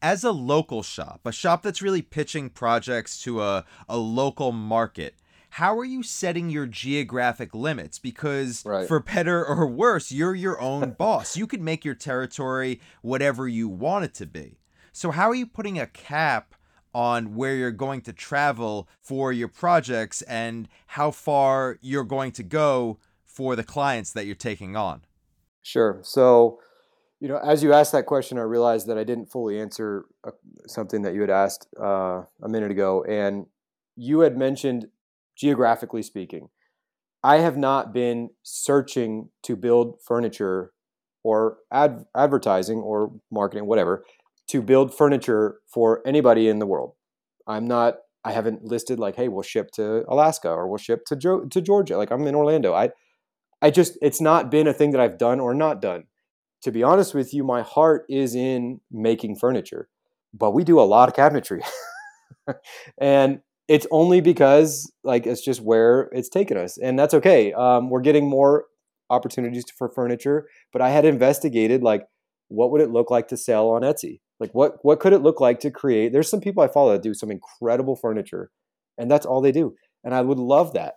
As 0.00 0.24
a 0.24 0.32
local 0.32 0.82
shop, 0.82 1.20
a 1.24 1.32
shop 1.32 1.62
that's 1.62 1.82
really 1.82 2.02
pitching 2.02 2.50
projects 2.50 3.22
to 3.22 3.40
a, 3.42 3.64
a 3.88 3.98
local 3.98 4.50
market, 4.50 5.14
how 5.50 5.78
are 5.78 5.84
you 5.84 6.02
setting 6.02 6.48
your 6.48 6.66
geographic 6.66 7.54
limits? 7.54 7.98
Because 7.98 8.64
right. 8.64 8.88
for 8.88 9.00
better 9.00 9.44
or 9.44 9.66
worse, 9.66 10.10
you're 10.10 10.34
your 10.34 10.58
own 10.58 10.92
boss. 10.98 11.36
You 11.36 11.46
can 11.46 11.62
make 11.62 11.84
your 11.84 11.94
territory 11.94 12.80
whatever 13.02 13.46
you 13.46 13.68
want 13.68 14.06
it 14.06 14.14
to 14.14 14.26
be. 14.26 14.58
So, 14.92 15.10
how 15.10 15.28
are 15.28 15.34
you 15.34 15.46
putting 15.46 15.78
a 15.78 15.86
cap 15.86 16.54
on 16.94 17.34
where 17.34 17.54
you're 17.54 17.70
going 17.70 18.00
to 18.02 18.12
travel 18.12 18.88
for 19.00 19.32
your 19.32 19.48
projects 19.48 20.22
and 20.22 20.68
how 20.88 21.10
far 21.10 21.78
you're 21.80 22.04
going 22.04 22.32
to 22.32 22.42
go 22.42 22.98
for 23.24 23.56
the 23.56 23.64
clients 23.64 24.12
that 24.12 24.26
you're 24.26 24.34
taking 24.34 24.76
on? 24.76 25.02
Sure. 25.62 26.00
So, 26.02 26.58
you 27.20 27.28
know, 27.28 27.38
as 27.38 27.62
you 27.62 27.72
asked 27.72 27.92
that 27.92 28.06
question, 28.06 28.38
I 28.38 28.42
realized 28.42 28.86
that 28.88 28.98
I 28.98 29.04
didn't 29.04 29.26
fully 29.26 29.60
answer 29.60 30.06
uh, 30.26 30.32
something 30.66 31.02
that 31.02 31.14
you 31.14 31.20
had 31.20 31.30
asked 31.30 31.68
uh, 31.80 32.22
a 32.42 32.48
minute 32.48 32.70
ago. 32.70 33.04
And 33.04 33.46
you 33.96 34.20
had 34.20 34.36
mentioned 34.36 34.88
geographically 35.36 36.02
speaking. 36.02 36.48
I 37.22 37.38
have 37.38 37.56
not 37.56 37.92
been 37.92 38.30
searching 38.42 39.30
to 39.44 39.56
build 39.56 40.00
furniture 40.04 40.72
or 41.22 41.58
ad- 41.70 42.04
advertising 42.16 42.78
or 42.80 43.12
marketing, 43.30 43.66
whatever, 43.66 44.04
to 44.52 44.62
build 44.62 44.94
furniture 44.94 45.56
for 45.66 46.00
anybody 46.06 46.48
in 46.48 46.58
the 46.58 46.66
world. 46.66 46.94
I'm 47.46 47.66
not. 47.66 47.96
I 48.24 48.32
haven't 48.32 48.64
listed 48.64 49.00
like, 49.00 49.16
hey, 49.16 49.26
we'll 49.26 49.42
ship 49.42 49.72
to 49.72 50.04
Alaska 50.08 50.48
or 50.48 50.68
we'll 50.68 50.78
ship 50.78 51.04
to 51.06 51.16
jo- 51.16 51.46
to 51.46 51.60
Georgia. 51.60 51.96
Like 51.96 52.12
I'm 52.12 52.26
in 52.26 52.36
Orlando. 52.36 52.72
I, 52.72 52.90
I 53.60 53.70
just 53.70 53.98
it's 54.00 54.20
not 54.20 54.50
been 54.50 54.68
a 54.68 54.72
thing 54.72 54.92
that 54.92 55.00
I've 55.00 55.18
done 55.18 55.40
or 55.40 55.54
not 55.54 55.82
done. 55.82 56.04
To 56.62 56.70
be 56.70 56.84
honest 56.84 57.14
with 57.14 57.34
you, 57.34 57.42
my 57.42 57.62
heart 57.62 58.04
is 58.08 58.36
in 58.36 58.80
making 58.92 59.36
furniture, 59.36 59.88
but 60.32 60.52
we 60.52 60.62
do 60.62 60.78
a 60.78 60.82
lot 60.82 61.08
of 61.08 61.16
cabinetry, 61.16 61.62
and 62.98 63.40
it's 63.68 63.86
only 63.90 64.20
because 64.20 64.92
like 65.02 65.26
it's 65.26 65.42
just 65.42 65.60
where 65.60 66.08
it's 66.12 66.28
taken 66.28 66.56
us 66.56 66.78
and 66.78 66.98
that's 66.98 67.14
okay 67.14 67.52
um, 67.52 67.90
we're 67.90 68.00
getting 68.00 68.28
more 68.28 68.66
opportunities 69.10 69.64
for 69.76 69.88
furniture 69.88 70.46
but 70.72 70.82
i 70.82 70.90
had 70.90 71.04
investigated 71.04 71.82
like 71.82 72.02
what 72.48 72.70
would 72.70 72.80
it 72.80 72.90
look 72.90 73.10
like 73.10 73.28
to 73.28 73.36
sell 73.36 73.68
on 73.68 73.82
etsy 73.82 74.20
like 74.42 74.52
what 74.52 74.84
what 74.84 75.00
could 75.00 75.14
it 75.14 75.22
look 75.22 75.40
like 75.40 75.60
to 75.60 75.70
create 75.70 76.12
there's 76.12 76.28
some 76.28 76.40
people 76.40 76.62
i 76.62 76.68
follow 76.68 76.92
that 76.92 77.02
do 77.02 77.14
some 77.14 77.30
incredible 77.30 77.96
furniture 77.96 78.50
and 78.98 79.10
that's 79.10 79.24
all 79.24 79.40
they 79.40 79.52
do 79.52 79.74
and 80.04 80.14
i 80.14 80.20
would 80.20 80.38
love 80.38 80.74
that 80.74 80.96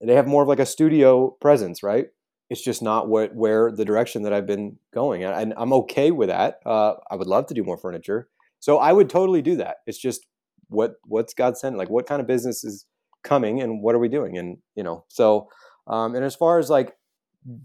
they 0.00 0.14
have 0.14 0.26
more 0.26 0.42
of 0.42 0.48
like 0.48 0.58
a 0.58 0.66
studio 0.66 1.36
presence 1.40 1.82
right 1.82 2.06
it's 2.50 2.62
just 2.62 2.82
not 2.82 3.08
what 3.08 3.34
where 3.34 3.72
the 3.72 3.84
direction 3.84 4.22
that 4.22 4.32
I've 4.32 4.46
been 4.46 4.78
going, 4.92 5.24
and 5.24 5.54
I'm 5.56 5.72
okay 5.72 6.10
with 6.10 6.28
that. 6.28 6.60
Uh, 6.64 6.94
I 7.10 7.16
would 7.16 7.26
love 7.26 7.46
to 7.46 7.54
do 7.54 7.64
more 7.64 7.78
furniture, 7.78 8.28
so 8.60 8.78
I 8.78 8.92
would 8.92 9.08
totally 9.08 9.42
do 9.42 9.56
that. 9.56 9.78
It's 9.86 9.98
just 9.98 10.26
what 10.68 10.94
what's 11.04 11.34
God 11.34 11.56
sent? 11.56 11.78
Like, 11.78 11.90
what 11.90 12.06
kind 12.06 12.20
of 12.20 12.26
business 12.26 12.62
is 12.62 12.86
coming, 13.22 13.60
and 13.60 13.82
what 13.82 13.94
are 13.94 13.98
we 13.98 14.08
doing? 14.08 14.36
And 14.36 14.58
you 14.76 14.82
know, 14.82 15.04
so 15.08 15.48
um, 15.86 16.14
and 16.14 16.24
as 16.24 16.36
far 16.36 16.58
as 16.58 16.68
like 16.68 16.94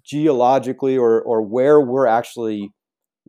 geologically 0.04 0.98
or 0.98 1.22
or 1.22 1.42
where 1.42 1.82
we're 1.82 2.08
actually 2.08 2.72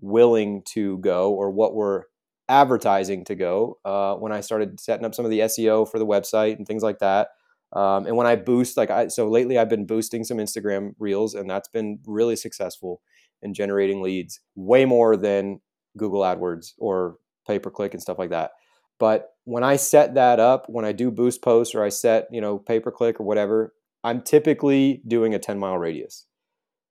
willing 0.00 0.62
to 0.66 0.98
go 0.98 1.32
or 1.32 1.50
what 1.50 1.74
we're 1.74 2.04
advertising 2.48 3.24
to 3.24 3.34
go 3.34 3.78
uh, 3.84 4.14
when 4.14 4.32
I 4.32 4.40
started 4.40 4.80
setting 4.80 5.06
up 5.06 5.14
some 5.14 5.24
of 5.24 5.30
the 5.30 5.40
SEO 5.40 5.88
for 5.88 5.98
the 5.98 6.06
website 6.06 6.56
and 6.56 6.66
things 6.66 6.82
like 6.82 6.98
that. 6.98 7.28
Um, 7.72 8.06
and 8.06 8.16
when 8.16 8.26
I 8.26 8.34
boost, 8.34 8.76
like 8.76 8.90
I, 8.90 9.06
so 9.06 9.28
lately 9.28 9.56
I've 9.56 9.68
been 9.68 9.86
boosting 9.86 10.24
some 10.24 10.38
Instagram 10.38 10.94
reels 10.98 11.34
and 11.34 11.48
that's 11.48 11.68
been 11.68 12.00
really 12.04 12.34
successful 12.34 13.00
in 13.42 13.54
generating 13.54 14.02
leads 14.02 14.40
way 14.56 14.84
more 14.84 15.16
than 15.16 15.60
Google 15.96 16.22
AdWords 16.22 16.72
or 16.78 17.16
pay 17.46 17.58
per 17.58 17.70
click 17.70 17.94
and 17.94 18.02
stuff 18.02 18.18
like 18.18 18.30
that. 18.30 18.50
But 18.98 19.30
when 19.44 19.64
I 19.64 19.76
set 19.76 20.14
that 20.14 20.40
up, 20.40 20.66
when 20.68 20.84
I 20.84 20.92
do 20.92 21.10
boost 21.10 21.42
posts 21.42 21.74
or 21.74 21.82
I 21.82 21.88
set, 21.88 22.26
you 22.30 22.40
know, 22.40 22.58
pay 22.58 22.80
per 22.80 22.90
click 22.90 23.20
or 23.20 23.24
whatever, 23.24 23.72
I'm 24.02 24.22
typically 24.22 25.02
doing 25.06 25.34
a 25.34 25.38
10 25.38 25.58
mile 25.58 25.78
radius. 25.78 26.26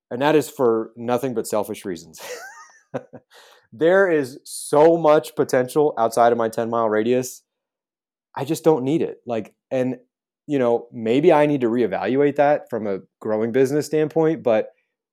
And 0.10 0.22
that 0.22 0.36
is 0.36 0.50
for 0.50 0.92
nothing 0.96 1.34
but 1.34 1.48
selfish 1.48 1.86
reasons. 1.86 2.20
there 3.74 4.10
is 4.10 4.40
so 4.44 4.98
much 4.98 5.36
potential 5.36 5.94
outside 5.98 6.32
of 6.32 6.38
my 6.38 6.50
10 6.50 6.70
mile 6.70 6.90
radius. 6.90 7.44
I 8.36 8.46
just 8.46 8.64
don't 8.64 8.84
need 8.84 9.02
it. 9.02 9.18
Like, 9.26 9.54
and, 9.72 9.98
you 10.48 10.60
know, 10.60 10.88
maybe 10.92 11.32
I 11.32 11.46
need 11.46 11.62
to 11.62 11.68
reevaluate 11.68 12.36
that 12.38 12.70
from 12.70 12.88
a 12.88 13.00
growing 13.20 13.52
business 13.52 13.86
standpoint, 13.86 14.44
but 14.44 14.70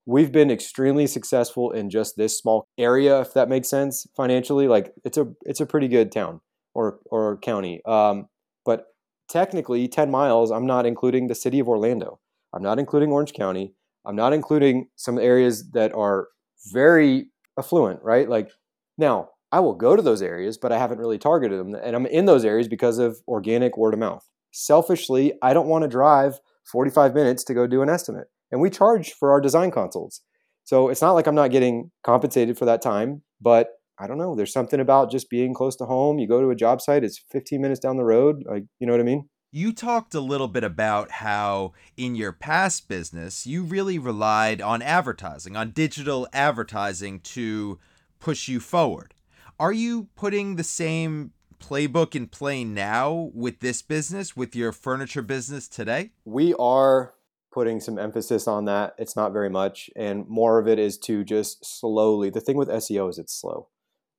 we've 0.06 0.32
been 0.32 0.50
extremely 0.50 1.06
successful 1.06 1.72
in 1.72 1.90
just 1.90 2.16
this 2.16 2.38
small 2.38 2.68
area, 2.78 3.20
if 3.20 3.34
that 3.34 3.48
makes 3.48 3.68
sense 3.68 4.06
financially. 4.16 4.68
Like, 4.68 4.92
it's 5.04 5.18
a, 5.18 5.26
it's 5.42 5.60
a 5.60 5.66
pretty 5.66 5.88
good 5.88 6.12
town 6.12 6.40
or, 6.74 6.98
or 7.06 7.38
county. 7.38 7.80
Um, 7.84 8.28
but 8.64 8.86
technically, 9.28 9.88
10 9.88 10.10
miles, 10.10 10.50
I'm 10.50 10.66
not 10.66 10.86
including 10.86 11.26
the 11.26 11.34
city 11.34 11.58
of 11.58 11.68
Orlando. 11.68 12.20
I'm 12.54 12.62
not 12.62 12.78
including 12.78 13.10
Orange 13.10 13.32
County. 13.32 13.74
I'm 14.06 14.16
not 14.16 14.32
including 14.32 14.88
some 14.94 15.18
areas 15.18 15.70
that 15.72 15.92
are 15.92 16.28
very 16.72 17.28
affluent, 17.58 18.02
right? 18.02 18.28
Like 18.28 18.50
now, 18.98 19.30
I 19.52 19.60
will 19.60 19.74
go 19.74 19.96
to 19.96 20.02
those 20.02 20.22
areas, 20.22 20.58
but 20.58 20.72
I 20.72 20.78
haven't 20.78 20.98
really 20.98 21.18
targeted 21.18 21.58
them. 21.58 21.74
And 21.74 21.94
I'm 21.94 22.06
in 22.06 22.26
those 22.26 22.44
areas 22.44 22.68
because 22.68 22.98
of 22.98 23.18
organic 23.28 23.76
word 23.76 23.94
of 23.94 24.00
mouth. 24.00 24.28
Selfishly, 24.52 25.34
I 25.42 25.52
don't 25.52 25.68
want 25.68 25.82
to 25.82 25.88
drive 25.88 26.40
45 26.70 27.14
minutes 27.14 27.44
to 27.44 27.54
go 27.54 27.66
do 27.66 27.82
an 27.82 27.88
estimate. 27.88 28.26
And 28.50 28.60
we 28.60 28.70
charge 28.70 29.12
for 29.12 29.30
our 29.30 29.40
design 29.40 29.70
consults. 29.70 30.22
So 30.64 30.88
it's 30.88 31.02
not 31.02 31.12
like 31.12 31.26
I'm 31.26 31.34
not 31.34 31.52
getting 31.52 31.90
compensated 32.02 32.58
for 32.58 32.64
that 32.64 32.82
time, 32.82 33.22
but 33.40 33.68
I 33.98 34.06
don't 34.06 34.18
know. 34.18 34.34
There's 34.34 34.52
something 34.52 34.80
about 34.80 35.10
just 35.10 35.30
being 35.30 35.54
close 35.54 35.76
to 35.76 35.84
home. 35.84 36.18
You 36.18 36.26
go 36.28 36.40
to 36.40 36.50
a 36.50 36.56
job 36.56 36.80
site, 36.80 37.04
it's 37.04 37.22
15 37.30 37.60
minutes 37.60 37.80
down 37.80 37.96
the 37.96 38.04
road. 38.04 38.42
Like, 38.44 38.64
you 38.80 38.86
know 38.86 38.92
what 38.92 39.00
I 39.00 39.04
mean? 39.04 39.28
You 39.52 39.72
talked 39.72 40.14
a 40.14 40.20
little 40.20 40.48
bit 40.48 40.64
about 40.64 41.12
how 41.12 41.72
in 41.96 42.14
your 42.14 42.32
past 42.32 42.88
business, 42.88 43.46
you 43.46 43.62
really 43.62 43.98
relied 43.98 44.60
on 44.60 44.82
advertising, 44.82 45.56
on 45.56 45.70
digital 45.70 46.28
advertising 46.32 47.20
to 47.20 47.78
push 48.18 48.48
you 48.48 48.60
forward. 48.60 49.14
Are 49.58 49.72
you 49.72 50.08
putting 50.16 50.56
the 50.56 50.64
same 50.64 51.32
playbook 51.58 52.14
in 52.14 52.26
play 52.26 52.64
now 52.64 53.30
with 53.32 53.60
this 53.60 53.82
business, 53.82 54.36
with 54.36 54.54
your 54.54 54.72
furniture 54.72 55.22
business 55.22 55.68
today? 55.68 56.10
We 56.24 56.52
are 56.54 57.14
putting 57.52 57.80
some 57.80 57.98
emphasis 57.98 58.46
on 58.46 58.66
that. 58.66 58.94
It's 58.98 59.16
not 59.16 59.32
very 59.32 59.48
much. 59.48 59.88
And 59.96 60.28
more 60.28 60.58
of 60.58 60.68
it 60.68 60.78
is 60.78 60.98
to 60.98 61.24
just 61.24 61.64
slowly. 61.64 62.28
The 62.28 62.40
thing 62.40 62.56
with 62.56 62.68
SEO 62.68 63.08
is 63.08 63.18
it's 63.18 63.32
slow, 63.32 63.68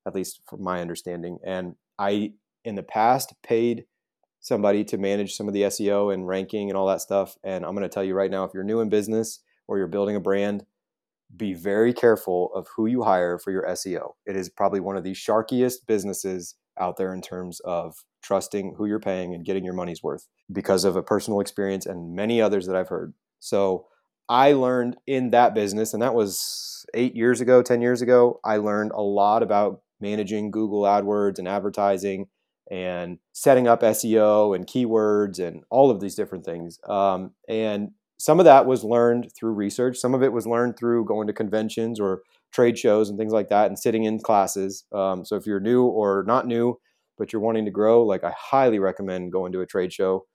at 0.08 0.16
least 0.16 0.42
from 0.50 0.64
my 0.64 0.82
understanding. 0.82 1.38
And 1.46 1.76
I, 2.00 2.34
in 2.64 2.74
the 2.74 2.82
past, 2.82 3.36
paid 3.44 3.86
somebody 4.48 4.84
to 4.86 4.98
manage 4.98 5.36
some 5.36 5.48
of 5.48 5.54
the 5.54 5.64
SEO 5.64 6.14
and 6.14 6.28
ranking 6.28 6.70
and 6.70 6.78
all 6.78 6.88
that 6.88 7.02
stuff. 7.02 7.38
And 7.44 7.66
I'm 7.66 7.76
going 7.76 7.84
to 7.84 7.94
tell 7.94 8.04
you 8.04 8.16
right 8.16 8.32
now 8.32 8.46
if 8.46 8.54
you're 8.54 8.64
new 8.64 8.80
in 8.80 8.90
business 8.90 9.42
or 9.68 9.78
you're 9.78 9.88
building 9.88 10.16
a 10.16 10.22
brand, 10.22 10.66
be 11.36 11.54
very 11.54 11.94
careful 11.94 12.52
of 12.56 12.68
who 12.76 12.86
you 12.86 13.04
hire 13.04 13.38
for 13.38 13.52
your 13.52 13.64
SEO. 13.64 14.14
It 14.26 14.38
is 14.38 14.50
probably 14.50 14.80
one 14.80 14.96
of 14.96 15.04
the 15.04 15.12
sharkiest 15.12 15.86
businesses 15.86 16.56
out 16.80 16.96
there 16.96 17.14
in 17.14 17.22
terms 17.22 17.60
of 17.62 17.96
trusting 18.24 18.76
who 18.78 18.86
you're 18.86 19.00
paying 19.00 19.34
and 19.34 19.44
getting 19.44 19.66
your 19.66 19.74
money's 19.74 20.02
worth 20.02 20.28
because 20.52 20.86
of 20.86 20.96
a 20.96 21.04
personal 21.04 21.42
experience 21.42 21.86
and 21.86 22.16
many 22.16 22.42
others 22.42 22.68
that 22.68 22.76
I've 22.76 22.88
heard. 22.88 23.14
So 23.40 23.88
I 24.30 24.54
learned 24.54 24.98
in 25.06 25.32
that 25.32 25.54
business, 25.54 25.94
and 25.94 26.02
that 26.02 26.14
was 26.14 26.86
eight 26.94 27.16
years 27.16 27.42
ago, 27.42 27.62
10 27.62 27.82
years 27.82 28.02
ago. 28.02 28.40
I 28.44 28.58
learned 28.58 28.92
a 28.94 29.02
lot 29.02 29.44
about 29.44 29.82
managing 30.00 30.52
Google 30.52 30.84
AdWords 30.84 31.40
and 31.40 31.48
advertising 31.48 32.28
and 32.72 33.20
setting 33.34 33.68
up 33.68 33.82
SEO 33.82 34.56
and 34.56 34.68
keywords 34.68 35.40
and 35.40 35.64
all 35.70 35.90
of 35.90 36.00
these 36.00 36.16
different 36.16 36.46
things. 36.46 36.80
Um, 36.88 37.32
and 37.48 37.92
some 38.18 38.40
of 38.40 38.46
that 38.46 38.66
was 38.66 38.84
learned 38.84 39.32
through 39.38 39.54
research. 39.54 39.98
Some 39.98 40.14
of 40.14 40.24
it 40.24 40.34
was 40.34 40.48
learned 40.48 40.78
through 40.78 41.06
going 41.06 41.28
to 41.28 41.34
conventions 41.34 42.00
or 42.00 42.24
trade 42.52 42.78
shows 42.78 43.10
and 43.10 43.18
things 43.18 43.34
like 43.34 43.50
that 43.50 43.68
and 43.68 43.78
sitting 43.78 44.06
in 44.06 44.20
classes. 44.20 44.86
Um, 44.92 45.24
so 45.24 45.36
if 45.36 45.46
you're 45.46 45.60
new 45.60 45.86
or 45.86 46.24
not 46.28 46.48
new, 46.48 46.80
but 47.18 47.32
you're 47.32 47.42
wanting 47.42 47.66
to 47.66 47.72
grow, 47.72 48.04
like 48.04 48.24
I 48.24 48.34
highly 48.38 48.80
recommend 48.80 49.32
going 49.32 49.52
to 49.54 49.62
a 49.62 49.66
trade 49.66 49.94
show 49.94 50.26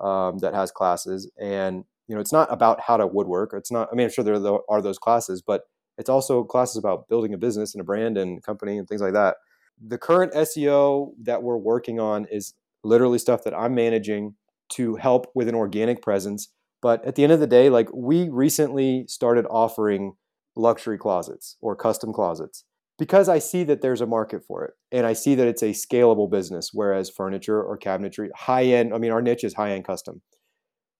um, 0.00 0.38
that 0.38 0.54
has 0.54 0.70
classes. 0.70 1.30
And 1.40 1.84
you 2.08 2.14
know, 2.14 2.20
it's 2.20 2.32
not 2.32 2.52
about 2.52 2.80
how 2.80 2.96
to 2.96 3.06
woodwork. 3.06 3.52
It's 3.54 3.72
not. 3.72 3.88
I 3.90 3.96
mean, 3.96 4.04
I'm 4.04 4.12
sure 4.12 4.24
there 4.24 4.40
are 4.68 4.82
those 4.82 4.98
classes, 4.98 5.42
but 5.42 5.62
it's 5.98 6.10
also 6.10 6.44
classes 6.44 6.76
about 6.76 7.08
building 7.08 7.34
a 7.34 7.38
business 7.38 7.74
and 7.74 7.80
a 7.80 7.84
brand 7.84 8.16
and 8.16 8.42
company 8.42 8.78
and 8.78 8.88
things 8.88 9.00
like 9.00 9.14
that. 9.14 9.36
The 9.84 9.98
current 9.98 10.32
SEO 10.32 11.12
that 11.22 11.42
we're 11.42 11.56
working 11.56 12.00
on 12.00 12.26
is 12.30 12.54
literally 12.84 13.18
stuff 13.18 13.44
that 13.44 13.54
I'm 13.54 13.74
managing 13.74 14.34
to 14.70 14.96
help 14.96 15.30
with 15.34 15.48
an 15.48 15.54
organic 15.54 16.02
presence 16.02 16.48
but 16.82 17.04
at 17.04 17.14
the 17.14 17.24
end 17.24 17.32
of 17.32 17.40
the 17.40 17.46
day, 17.46 17.68
like 17.68 17.88
we 17.92 18.28
recently 18.28 19.06
started 19.08 19.46
offering 19.46 20.14
luxury 20.54 20.98
closets 20.98 21.56
or 21.60 21.74
custom 21.74 22.12
closets 22.12 22.64
because 22.98 23.28
I 23.28 23.38
see 23.38 23.64
that 23.64 23.82
there's 23.82 24.00
a 24.00 24.06
market 24.06 24.42
for 24.46 24.64
it 24.64 24.74
and 24.92 25.06
I 25.06 25.12
see 25.12 25.34
that 25.34 25.48
it's 25.48 25.62
a 25.62 25.70
scalable 25.70 26.30
business. 26.30 26.70
Whereas 26.72 27.10
furniture 27.10 27.62
or 27.62 27.78
cabinetry, 27.78 28.28
high 28.34 28.66
end, 28.66 28.94
I 28.94 28.98
mean, 28.98 29.10
our 29.10 29.22
niche 29.22 29.44
is 29.44 29.54
high 29.54 29.72
end 29.72 29.84
custom. 29.84 30.22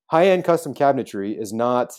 High 0.07 0.27
end 0.27 0.43
custom 0.43 0.73
cabinetry 0.73 1.39
is 1.39 1.53
not 1.53 1.93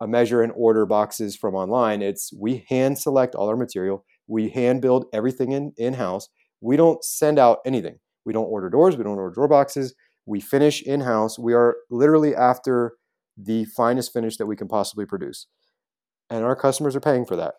a 0.00 0.06
measure 0.06 0.42
and 0.42 0.52
order 0.54 0.84
boxes 0.86 1.36
from 1.36 1.54
online. 1.54 2.02
It's 2.02 2.32
we 2.32 2.64
hand 2.68 2.98
select 2.98 3.34
all 3.34 3.48
our 3.48 3.56
material, 3.56 4.04
we 4.26 4.48
hand 4.48 4.82
build 4.82 5.06
everything 5.12 5.52
in 5.52 5.72
in 5.76 5.94
house. 5.94 6.28
We 6.60 6.76
don't 6.76 7.02
send 7.04 7.38
out 7.38 7.58
anything. 7.66 7.98
We 8.24 8.32
don't 8.32 8.46
order 8.46 8.70
doors, 8.70 8.96
we 8.96 9.04
don't 9.04 9.18
order 9.18 9.34
door 9.34 9.48
boxes. 9.48 9.94
We 10.26 10.40
finish 10.40 10.82
in 10.82 11.00
house. 11.00 11.38
We 11.38 11.52
are 11.52 11.76
literally 11.90 12.34
after 12.34 12.94
the 13.36 13.64
finest 13.64 14.12
finish 14.12 14.36
that 14.36 14.46
we 14.46 14.56
can 14.56 14.68
possibly 14.68 15.06
produce. 15.06 15.46
And 16.30 16.44
our 16.44 16.56
customers 16.56 16.94
are 16.94 17.00
paying 17.00 17.26
for 17.26 17.36
that. 17.36 17.54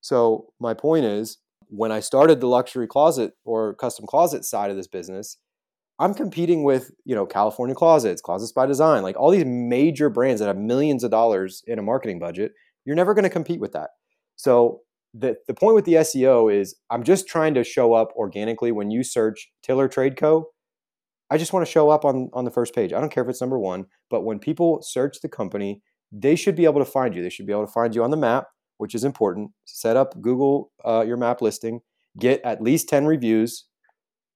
So, 0.00 0.46
my 0.60 0.74
point 0.74 1.04
is 1.04 1.38
when 1.68 1.92
I 1.92 2.00
started 2.00 2.40
the 2.40 2.46
luxury 2.46 2.86
closet 2.86 3.32
or 3.44 3.74
custom 3.74 4.06
closet 4.06 4.44
side 4.44 4.70
of 4.70 4.76
this 4.76 4.86
business, 4.86 5.36
I'm 5.98 6.14
competing 6.14 6.62
with, 6.62 6.90
you 7.04 7.14
know, 7.14 7.26
California 7.26 7.74
Closets, 7.74 8.20
Closets 8.20 8.52
by 8.52 8.66
Design, 8.66 9.02
like 9.02 9.16
all 9.16 9.30
these 9.30 9.44
major 9.46 10.10
brands 10.10 10.40
that 10.40 10.46
have 10.46 10.58
millions 10.58 11.04
of 11.04 11.10
dollars 11.10 11.62
in 11.66 11.78
a 11.78 11.82
marketing 11.82 12.18
budget. 12.18 12.52
You're 12.84 12.96
never 12.96 13.14
going 13.14 13.24
to 13.24 13.30
compete 13.30 13.60
with 13.60 13.72
that. 13.72 13.90
So, 14.36 14.80
the, 15.18 15.36
the 15.46 15.54
point 15.54 15.74
with 15.74 15.84
the 15.84 15.94
SEO 15.94 16.52
is 16.52 16.74
I'm 16.90 17.02
just 17.02 17.26
trying 17.26 17.54
to 17.54 17.64
show 17.64 17.94
up 17.94 18.12
organically 18.16 18.72
when 18.72 18.90
you 18.90 19.02
search 19.02 19.50
Tiller 19.62 19.88
Trade 19.88 20.16
Co. 20.16 20.46
I 21.30 21.38
just 21.38 21.52
want 21.52 21.66
to 21.66 21.70
show 21.70 21.90
up 21.90 22.04
on 22.04 22.30
on 22.32 22.44
the 22.44 22.50
first 22.50 22.74
page. 22.74 22.92
I 22.92 23.00
don't 23.00 23.10
care 23.10 23.22
if 23.24 23.28
it's 23.28 23.40
number 23.40 23.58
one, 23.58 23.86
but 24.10 24.24
when 24.24 24.38
people 24.38 24.80
search 24.82 25.20
the 25.20 25.28
company, 25.28 25.82
they 26.12 26.36
should 26.36 26.54
be 26.54 26.64
able 26.64 26.80
to 26.80 26.90
find 26.90 27.14
you. 27.14 27.22
They 27.22 27.30
should 27.30 27.46
be 27.46 27.52
able 27.52 27.66
to 27.66 27.72
find 27.72 27.94
you 27.94 28.04
on 28.04 28.10
the 28.10 28.16
map, 28.16 28.46
which 28.78 28.94
is 28.94 29.04
important. 29.04 29.50
Set 29.64 29.96
up 29.96 30.20
Google 30.20 30.70
uh, 30.84 31.04
your 31.06 31.16
map 31.16 31.40
listing. 31.40 31.80
Get 32.18 32.40
at 32.44 32.62
least 32.62 32.88
ten 32.88 33.06
reviews. 33.06 33.64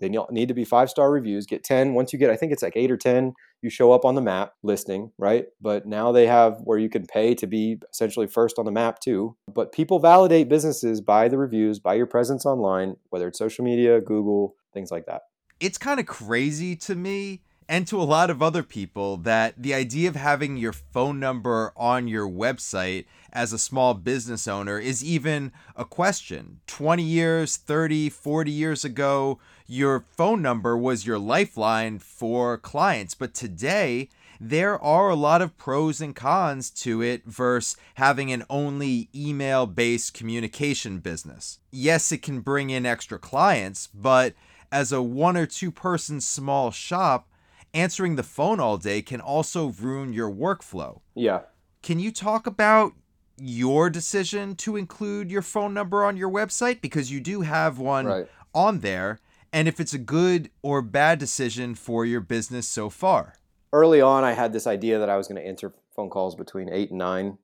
They 0.00 0.08
need 0.08 0.48
to 0.48 0.54
be 0.54 0.64
five 0.64 0.90
star 0.90 1.10
reviews. 1.12 1.46
Get 1.46 1.62
ten. 1.62 1.94
Once 1.94 2.12
you 2.12 2.18
get, 2.18 2.30
I 2.30 2.36
think 2.36 2.52
it's 2.52 2.62
like 2.62 2.76
eight 2.76 2.90
or 2.90 2.96
ten, 2.96 3.34
you 3.62 3.70
show 3.70 3.92
up 3.92 4.04
on 4.04 4.14
the 4.14 4.20
map 4.20 4.54
listing, 4.62 5.12
right? 5.18 5.46
But 5.60 5.86
now 5.86 6.12
they 6.12 6.26
have 6.26 6.60
where 6.64 6.78
you 6.78 6.88
can 6.88 7.06
pay 7.06 7.34
to 7.36 7.46
be 7.46 7.78
essentially 7.90 8.26
first 8.26 8.58
on 8.58 8.64
the 8.64 8.70
map 8.70 9.00
too. 9.00 9.36
But 9.52 9.72
people 9.72 9.98
validate 9.98 10.48
businesses 10.48 11.00
by 11.00 11.28
the 11.28 11.38
reviews, 11.38 11.78
by 11.78 11.94
your 11.94 12.06
presence 12.06 12.46
online, 12.46 12.96
whether 13.10 13.28
it's 13.28 13.38
social 13.38 13.64
media, 13.64 14.00
Google, 14.00 14.54
things 14.72 14.90
like 14.90 15.06
that 15.06 15.22
it's 15.60 15.78
kind 15.78 16.00
of 16.00 16.06
crazy 16.06 16.74
to 16.74 16.94
me 16.94 17.42
and 17.70 17.86
to 17.86 18.02
a 18.02 18.02
lot 18.02 18.30
of 18.30 18.42
other 18.42 18.64
people 18.64 19.16
that 19.16 19.54
the 19.56 19.72
idea 19.72 20.08
of 20.08 20.16
having 20.16 20.56
your 20.56 20.72
phone 20.72 21.20
number 21.20 21.72
on 21.76 22.08
your 22.08 22.28
website 22.28 23.04
as 23.32 23.52
a 23.52 23.60
small 23.60 23.94
business 23.94 24.48
owner 24.48 24.80
is 24.80 25.04
even 25.04 25.52
a 25.76 25.84
question. 25.84 26.58
20 26.66 27.04
years, 27.04 27.56
30, 27.56 28.08
40 28.08 28.50
years 28.50 28.84
ago, 28.84 29.38
your 29.68 30.00
phone 30.00 30.42
number 30.42 30.76
was 30.76 31.06
your 31.06 31.20
lifeline 31.20 32.00
for 32.00 32.58
clients. 32.58 33.14
But 33.14 33.34
today, 33.34 34.08
there 34.40 34.76
are 34.82 35.08
a 35.08 35.14
lot 35.14 35.40
of 35.40 35.56
pros 35.56 36.00
and 36.00 36.16
cons 36.16 36.70
to 36.70 37.00
it 37.02 37.24
versus 37.24 37.76
having 37.94 38.32
an 38.32 38.42
only 38.50 39.08
email 39.14 39.66
based 39.66 40.12
communication 40.12 40.98
business. 40.98 41.60
Yes, 41.70 42.10
it 42.10 42.20
can 42.20 42.40
bring 42.40 42.70
in 42.70 42.84
extra 42.84 43.20
clients, 43.20 43.86
but 43.94 44.34
as 44.72 44.90
a 44.90 45.00
one 45.00 45.36
or 45.36 45.46
two 45.46 45.70
person 45.70 46.20
small 46.20 46.72
shop, 46.72 47.28
answering 47.74 48.16
the 48.16 48.22
phone 48.22 48.60
all 48.60 48.76
day 48.76 49.02
can 49.02 49.20
also 49.20 49.68
ruin 49.80 50.12
your 50.12 50.30
workflow. 50.30 51.00
Yeah. 51.14 51.40
Can 51.82 51.98
you 51.98 52.10
talk 52.12 52.46
about 52.46 52.92
your 53.38 53.88
decision 53.88 54.54
to 54.56 54.76
include 54.76 55.30
your 55.30 55.42
phone 55.42 55.72
number 55.72 56.04
on 56.04 56.16
your 56.16 56.30
website? 56.30 56.80
Because 56.80 57.10
you 57.10 57.20
do 57.20 57.40
have 57.42 57.78
one 57.78 58.06
Right. 58.06 58.28
on 58.54 58.80
there, 58.80 59.18
and 59.52 59.66
if 59.68 59.80
it's 59.80 59.94
a 59.94 59.98
good 59.98 60.50
or 60.62 60.82
bad 60.82 61.18
decision 61.18 61.74
for 61.74 62.04
your 62.04 62.20
business 62.20 62.68
so 62.68 62.90
far. 62.90 63.34
Early 63.72 64.00
on, 64.00 64.24
I 64.24 64.32
had 64.32 64.52
this 64.52 64.66
idea 64.66 64.98
that 64.98 65.08
I 65.08 65.16
was 65.16 65.28
going 65.28 65.40
to 65.40 65.46
answer 65.46 65.72
phone 65.94 66.10
calls 66.10 66.34
between 66.34 66.68
eight 66.68 66.90
and 66.90 66.98
nine 66.98 67.38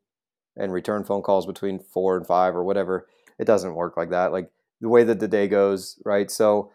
and 0.56 0.72
return 0.72 1.04
phone 1.04 1.22
calls 1.22 1.46
between 1.46 1.78
four 1.78 2.16
and 2.16 2.26
five 2.26 2.54
or 2.56 2.64
whatever. 2.64 3.06
It 3.38 3.44
doesn't 3.44 3.74
work 3.74 3.96
like 3.96 4.10
that. 4.10 4.32
Like 4.32 4.50
the 4.80 4.88
way 4.88 5.04
that 5.04 5.20
the 5.20 5.28
day 5.28 5.46
goes, 5.48 6.00
right? 6.04 6.30
So 6.30 6.72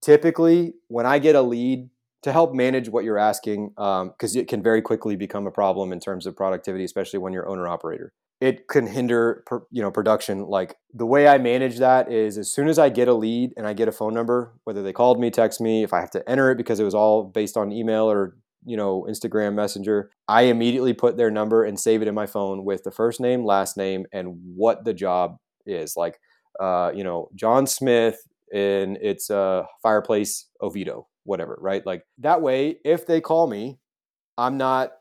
typically, 0.00 0.74
when 0.88 1.06
I 1.06 1.18
get 1.18 1.34
a 1.34 1.42
lead 1.42 1.88
to 2.22 2.32
help 2.32 2.54
manage 2.54 2.88
what 2.88 3.04
you're 3.04 3.18
asking, 3.18 3.70
because 3.76 4.34
it 4.34 4.48
can 4.48 4.62
very 4.62 4.82
quickly 4.82 5.16
become 5.16 5.46
a 5.46 5.50
problem 5.50 5.92
in 5.92 6.00
terms 6.00 6.26
of 6.26 6.36
productivity, 6.36 6.84
especially 6.84 7.18
when 7.18 7.32
you're 7.32 7.48
owner 7.48 7.68
operator. 7.68 8.12
It 8.40 8.68
can 8.68 8.86
hinder, 8.86 9.42
per, 9.46 9.62
you 9.70 9.80
know, 9.80 9.90
production. 9.90 10.44
Like 10.44 10.76
the 10.92 11.06
way 11.06 11.26
I 11.26 11.38
manage 11.38 11.78
that 11.78 12.12
is, 12.12 12.36
as 12.36 12.52
soon 12.52 12.68
as 12.68 12.78
I 12.78 12.90
get 12.90 13.08
a 13.08 13.14
lead 13.14 13.52
and 13.56 13.66
I 13.66 13.72
get 13.72 13.88
a 13.88 13.92
phone 13.92 14.12
number, 14.12 14.52
whether 14.64 14.82
they 14.82 14.92
called 14.92 15.18
me, 15.18 15.30
text 15.30 15.60
me, 15.60 15.82
if 15.82 15.94
I 15.94 16.00
have 16.00 16.10
to 16.10 16.28
enter 16.28 16.50
it 16.50 16.58
because 16.58 16.78
it 16.78 16.84
was 16.84 16.94
all 16.94 17.24
based 17.24 17.56
on 17.56 17.72
email 17.72 18.10
or 18.10 18.36
you 18.66 18.76
know 18.76 19.06
Instagram 19.08 19.54
Messenger, 19.54 20.10
I 20.28 20.42
immediately 20.42 20.92
put 20.92 21.16
their 21.16 21.30
number 21.30 21.64
and 21.64 21.80
save 21.80 22.02
it 22.02 22.08
in 22.08 22.14
my 22.14 22.26
phone 22.26 22.64
with 22.64 22.82
the 22.82 22.90
first 22.90 23.20
name, 23.20 23.44
last 23.44 23.76
name, 23.76 24.04
and 24.12 24.36
what 24.54 24.84
the 24.84 24.92
job 24.92 25.36
is. 25.64 25.96
Like, 25.96 26.18
uh, 26.60 26.90
you 26.94 27.04
know, 27.04 27.28
John 27.34 27.66
Smith, 27.66 28.18
and 28.52 28.98
it's 29.00 29.30
a 29.30 29.66
fireplace 29.82 30.48
Oviedo, 30.62 31.08
whatever, 31.24 31.58
right? 31.60 31.84
Like 31.84 32.04
that 32.18 32.42
way, 32.42 32.78
if 32.84 33.06
they 33.06 33.20
call 33.20 33.46
me, 33.46 33.78
I'm 34.38 34.56
not 34.56 34.92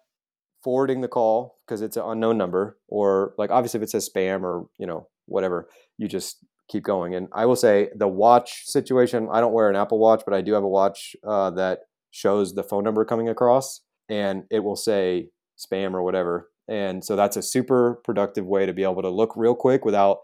forwarding 0.63 1.01
the 1.01 1.07
call 1.07 1.59
because 1.65 1.81
it's 1.81 1.97
an 1.97 2.03
unknown 2.05 2.37
number, 2.37 2.77
or 2.87 3.33
like 3.37 3.51
obviously 3.51 3.79
if 3.79 3.83
it 3.83 3.89
says 3.89 4.09
spam 4.13 4.41
or 4.41 4.67
you 4.77 4.87
know 4.87 5.07
whatever, 5.25 5.69
you 5.97 6.07
just 6.07 6.43
keep 6.67 6.83
going. 6.83 7.13
And 7.15 7.27
I 7.33 7.45
will 7.45 7.55
say 7.55 7.89
the 7.95 8.07
watch 8.07 8.63
situation. 8.65 9.27
I 9.31 9.39
don't 9.39 9.53
wear 9.53 9.69
an 9.69 9.75
Apple 9.75 9.99
Watch, 9.99 10.23
but 10.25 10.33
I 10.33 10.41
do 10.41 10.53
have 10.53 10.63
a 10.63 10.67
watch 10.67 11.15
uh, 11.23 11.51
that 11.51 11.79
shows 12.11 12.53
the 12.53 12.63
phone 12.63 12.83
number 12.83 13.05
coming 13.05 13.29
across 13.29 13.81
and 14.09 14.43
it 14.49 14.59
will 14.59 14.75
say 14.75 15.29
spam 15.57 15.93
or 15.93 16.01
whatever. 16.01 16.49
And 16.67 17.03
so 17.03 17.15
that's 17.15 17.37
a 17.37 17.43
super 17.43 18.01
productive 18.03 18.45
way 18.45 18.65
to 18.65 18.73
be 18.73 18.83
able 18.83 19.01
to 19.01 19.09
look 19.09 19.33
real 19.35 19.55
quick 19.55 19.85
without 19.85 20.19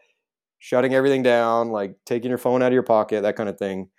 shutting 0.61 0.93
everything 0.93 1.23
down, 1.23 1.71
like 1.71 1.95
taking 2.05 2.29
your 2.29 2.37
phone 2.37 2.61
out 2.61 2.67
of 2.67 2.73
your 2.73 2.83
pocket, 2.83 3.23
that 3.23 3.35
kind 3.35 3.49
of 3.49 3.57
thing. 3.57 3.89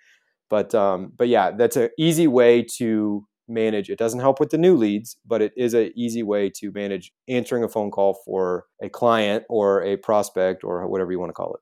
But 0.49 0.73
um, 0.73 1.11
but 1.15 1.27
yeah, 1.27 1.51
that's 1.51 1.75
an 1.75 1.89
easy 1.99 2.25
way 2.25 2.63
to 2.77 3.27
manage. 3.49 3.89
It 3.89 3.99
doesn't 3.99 4.21
help 4.21 4.39
with 4.39 4.49
the 4.49 4.57
new 4.57 4.75
leads, 4.77 5.17
but 5.25 5.41
it 5.41 5.51
is 5.57 5.73
an 5.73 5.91
easy 5.95 6.23
way 6.23 6.49
to 6.51 6.71
manage 6.71 7.11
answering 7.27 7.63
a 7.63 7.67
phone 7.67 7.91
call 7.91 8.17
for 8.25 8.65
a 8.81 8.89
client 8.89 9.43
or 9.49 9.83
a 9.83 9.97
prospect 9.97 10.63
or 10.63 10.87
whatever 10.87 11.11
you 11.11 11.19
want 11.19 11.29
to 11.29 11.33
call 11.33 11.53
it 11.53 11.59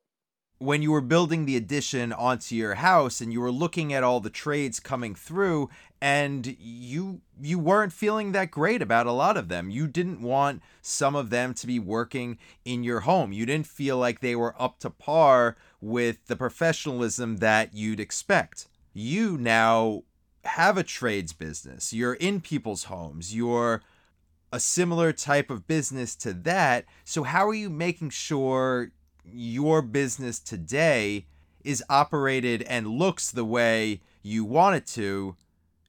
when 0.62 0.84
you 0.84 0.91
were 0.91 1.01
building 1.01 1.46
the 1.46 1.58
addition 1.58 2.13
onto 2.13 2.53
your 2.53 2.75
house 2.75 3.20
and 3.20 3.34
you 3.34 3.41
were 3.41 3.51
looking 3.51 3.91
at 3.91 4.03
all 4.03 4.20
the 4.20 4.30
trades 4.30 4.80
coming 4.80 5.15
through 5.15 5.68
and 6.00 6.56
you 6.60 7.22
you 7.41 7.58
weren't 7.58 7.91
feeling 7.91 8.32
that 8.32 8.51
great 8.51 8.80
about 8.80 9.08
a 9.08 9.12
lot 9.12 9.38
of 9.38 9.48
them. 9.48 9.72
You 9.72 9.88
didn't 9.88 10.22
want 10.22 10.62
some 10.80 11.15
of 11.15 11.32
them 11.32 11.56
to 11.56 11.65
be 11.65 11.80
working 11.80 12.38
in 12.63 12.84
your 12.84 13.01
home. 13.01 13.34
You 13.34 13.48
didn't 13.48 13.65
feel 13.65 13.98
like 13.98 14.20
they 14.20 14.36
were 14.36 14.53
up 14.62 14.77
to 14.82 14.91
par 14.91 15.58
with 15.82 16.27
the 16.27 16.36
professionalism 16.36 17.38
that 17.38 17.74
you'd 17.74 18.00
expect. 18.00 18.68
You 18.94 19.39
now 19.39 20.03
have 20.46 20.77
a 20.77 20.84
trades 20.84 21.34
business. 21.34 21.91
You're 21.91 22.13
in 22.13 22.39
people's 22.39 22.84
homes. 22.84 23.36
You're 23.36 23.82
a 24.53 24.60
similar 24.60 25.12
type 25.12 25.50
of 25.50 25.65
business 25.65 26.16
to 26.18 26.33
that. 26.33 26.85
So 27.03 27.24
how 27.24 27.48
are 27.48 27.55
you 27.55 27.72
making 27.72 28.12
sure 28.12 28.92
your 29.25 29.81
business 29.81 30.40
today 30.40 31.25
is 31.64 31.84
operated 31.90 32.64
and 32.64 32.88
looks 32.88 33.31
the 33.31 33.46
way 33.46 34.01
you 34.24 34.44
want 34.44 34.75
it 34.75 34.86
to, 34.88 35.36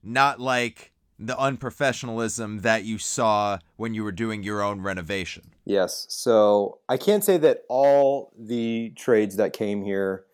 not 0.03 0.39
like 0.39 0.91
the 1.19 1.35
unprofessionalism 1.35 2.61
that 2.61 2.83
you 2.83 2.97
saw 2.97 3.59
when 3.77 3.93
you 3.93 4.03
were 4.03 4.11
doing 4.11 4.43
your 4.43 4.61
own 4.61 4.81
renovation. 4.81 5.51
Yes. 5.65 6.05
So 6.09 6.79
I 6.89 6.97
can't 6.97 7.23
say 7.23 7.37
that 7.37 7.63
all 7.69 8.33
the 8.37 8.91
trades 8.97 9.37
that 9.37 9.53
came 9.53 9.83
here 9.83 10.25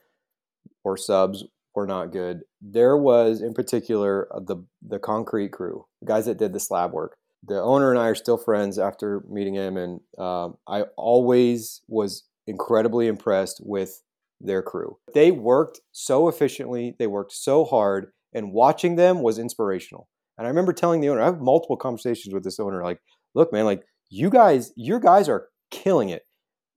or 0.84 0.98
subs 0.98 1.44
were 1.76 1.86
not 1.86 2.12
good. 2.12 2.42
There 2.62 2.98
was, 2.98 3.42
in 3.42 3.54
particular, 3.54 4.28
the 4.36 4.58
the 4.82 5.00
concrete 5.00 5.52
crew, 5.52 5.86
the 6.02 6.08
guys 6.08 6.26
that 6.26 6.38
did 6.38 6.54
the 6.54 6.60
slab 6.60 6.92
work. 6.92 7.18
The 7.44 7.62
owner 7.62 7.90
and 7.90 8.00
I 8.00 8.08
are 8.08 8.16
still 8.16 8.38
friends 8.38 8.78
after 8.78 9.24
meeting 9.30 9.54
him, 9.54 9.78
and 9.78 10.02
um, 10.18 10.58
I 10.68 10.84
always 10.98 11.82
was 11.88 12.24
incredibly 12.50 13.08
impressed 13.08 13.62
with 13.64 14.02
their 14.42 14.62
crew. 14.62 14.98
They 15.14 15.32
worked 15.32 15.82
so 15.92 16.28
efficiently, 16.28 16.96
they 16.98 17.08
worked 17.08 17.34
so 17.34 17.64
hard, 17.64 18.12
and 18.34 18.52
watching 18.52 18.96
them 18.96 19.22
was 19.22 19.38
inspirational. 19.38 20.08
And 20.38 20.48
I 20.48 20.50
remember 20.50 20.74
telling 20.74 21.02
the 21.02 21.10
owner, 21.10 21.22
I 21.22 21.26
have 21.26 21.42
multiple 21.42 21.78
conversations 21.78 22.34
with 22.34 22.44
this 22.44 22.60
owner, 22.60 22.84
like, 22.84 23.00
look, 23.36 23.52
man, 23.54 23.66
like 23.66 23.84
you 24.10 24.30
guys, 24.30 24.72
your 24.76 25.00
guys 25.00 25.30
are 25.30 25.48
killing 25.70 26.10
it. 26.10 26.24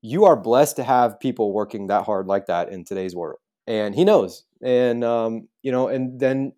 You 0.02 0.24
are 0.24 0.36
blessed 0.36 0.76
to 0.76 0.84
have 0.84 1.20
people 1.20 1.52
working 1.52 1.86
that 1.86 2.04
hard 2.04 2.26
like 2.26 2.46
that 2.46 2.70
in 2.70 2.84
today's 2.84 3.14
world. 3.14 3.38
And 3.66 3.94
he 3.94 4.04
knows. 4.04 4.44
And 4.62 5.04
um, 5.04 5.48
you 5.62 5.70
know, 5.70 5.88
and 5.88 6.18
then 6.18 6.52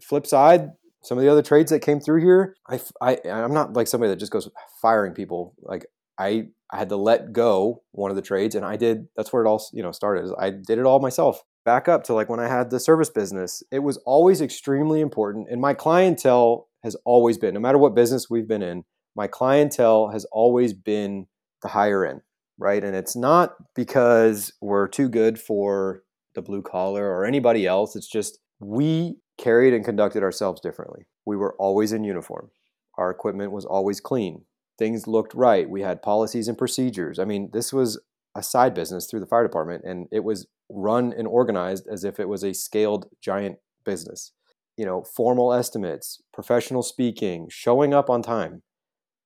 flip 0.00 0.26
side, 0.26 0.70
some 1.02 1.18
of 1.18 1.24
the 1.24 1.30
other 1.30 1.42
trades 1.42 1.70
that 1.70 1.80
came 1.80 2.00
through 2.00 2.20
here, 2.20 2.56
I, 2.68 2.80
I 3.00 3.18
I'm 3.28 3.52
not 3.52 3.74
like 3.74 3.88
somebody 3.88 4.10
that 4.10 4.20
just 4.20 4.32
goes 4.32 4.48
firing 4.80 5.14
people. 5.14 5.54
Like 5.60 5.86
I 6.18 6.48
I 6.70 6.78
had 6.78 6.88
to 6.88 6.96
let 6.96 7.32
go 7.32 7.82
one 7.92 8.10
of 8.10 8.16
the 8.16 8.22
trades, 8.22 8.54
and 8.54 8.64
I 8.64 8.76
did. 8.76 9.06
That's 9.16 9.32
where 9.32 9.44
it 9.44 9.48
all 9.48 9.64
you 9.72 9.82
know 9.82 9.92
started. 9.92 10.32
I 10.38 10.50
did 10.50 10.78
it 10.78 10.84
all 10.86 11.00
myself. 11.00 11.42
Back 11.64 11.88
up 11.88 12.04
to 12.04 12.14
like 12.14 12.28
when 12.28 12.40
I 12.40 12.48
had 12.48 12.70
the 12.70 12.80
service 12.80 13.10
business, 13.10 13.62
it 13.72 13.80
was 13.80 13.96
always 13.98 14.40
extremely 14.40 15.00
important, 15.00 15.48
and 15.50 15.60
my 15.60 15.74
clientele 15.74 16.68
has 16.82 16.96
always 17.04 17.36
been, 17.38 17.54
no 17.54 17.60
matter 17.60 17.78
what 17.78 17.94
business 17.94 18.30
we've 18.30 18.46
been 18.46 18.62
in, 18.62 18.84
my 19.16 19.26
clientele 19.26 20.10
has 20.10 20.24
always 20.26 20.72
been 20.72 21.26
the 21.62 21.68
higher 21.68 22.06
end, 22.06 22.20
right? 22.58 22.82
And 22.84 22.94
it's 22.94 23.16
not 23.16 23.54
because 23.74 24.52
we're 24.60 24.86
too 24.86 25.08
good 25.08 25.38
for 25.38 26.02
the 26.34 26.42
blue 26.42 26.62
collar 26.62 27.04
or 27.04 27.24
anybody 27.24 27.66
else. 27.66 27.96
It's 27.96 28.08
just 28.08 28.38
we 28.60 29.16
carried 29.38 29.74
and 29.74 29.84
conducted 29.84 30.22
ourselves 30.22 30.60
differently. 30.60 31.06
We 31.24 31.36
were 31.36 31.56
always 31.58 31.92
in 31.92 32.04
uniform. 32.04 32.50
Our 32.98 33.10
equipment 33.10 33.52
was 33.52 33.64
always 33.64 34.00
clean 34.00 34.44
things 34.78 35.06
looked 35.06 35.34
right. 35.34 35.68
We 35.68 35.82
had 35.82 36.02
policies 36.02 36.48
and 36.48 36.58
procedures. 36.58 37.18
I 37.18 37.24
mean, 37.24 37.50
this 37.52 37.72
was 37.72 38.00
a 38.36 38.42
side 38.42 38.74
business 38.74 39.06
through 39.06 39.20
the 39.20 39.26
fire 39.26 39.42
department, 39.42 39.84
and 39.84 40.08
it 40.12 40.24
was 40.24 40.46
run 40.70 41.12
and 41.16 41.26
organized 41.26 41.86
as 41.90 42.04
if 42.04 42.20
it 42.20 42.28
was 42.28 42.42
a 42.42 42.52
scaled 42.52 43.06
giant 43.20 43.56
business. 43.84 44.32
You 44.76 44.84
know, 44.84 45.04
formal 45.16 45.54
estimates, 45.54 46.20
professional 46.34 46.82
speaking, 46.82 47.46
showing 47.50 47.94
up 47.94 48.10
on 48.10 48.22
time, 48.22 48.62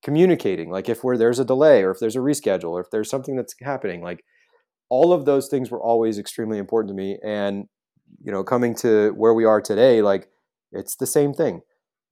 communicating. 0.04 0.70
Like 0.70 0.88
if 0.88 1.02
where 1.02 1.18
there's 1.18 1.40
a 1.40 1.44
delay 1.44 1.82
or 1.82 1.90
if 1.90 1.98
there's 1.98 2.16
a 2.16 2.20
reschedule 2.20 2.70
or 2.70 2.80
if 2.80 2.90
there's 2.92 3.10
something 3.10 3.34
that's 3.34 3.54
happening, 3.60 4.02
like 4.02 4.24
all 4.88 5.12
of 5.12 5.24
those 5.24 5.48
things 5.48 5.70
were 5.70 5.82
always 5.82 6.18
extremely 6.18 6.58
important 6.58 6.90
to 6.90 6.94
me. 6.94 7.18
And 7.24 7.66
you 8.22 8.30
know, 8.30 8.44
coming 8.44 8.74
to 8.76 9.10
where 9.16 9.34
we 9.34 9.44
are 9.44 9.60
today, 9.60 10.02
like 10.02 10.28
it's 10.70 10.94
the 10.94 11.06
same 11.06 11.34
thing. 11.34 11.62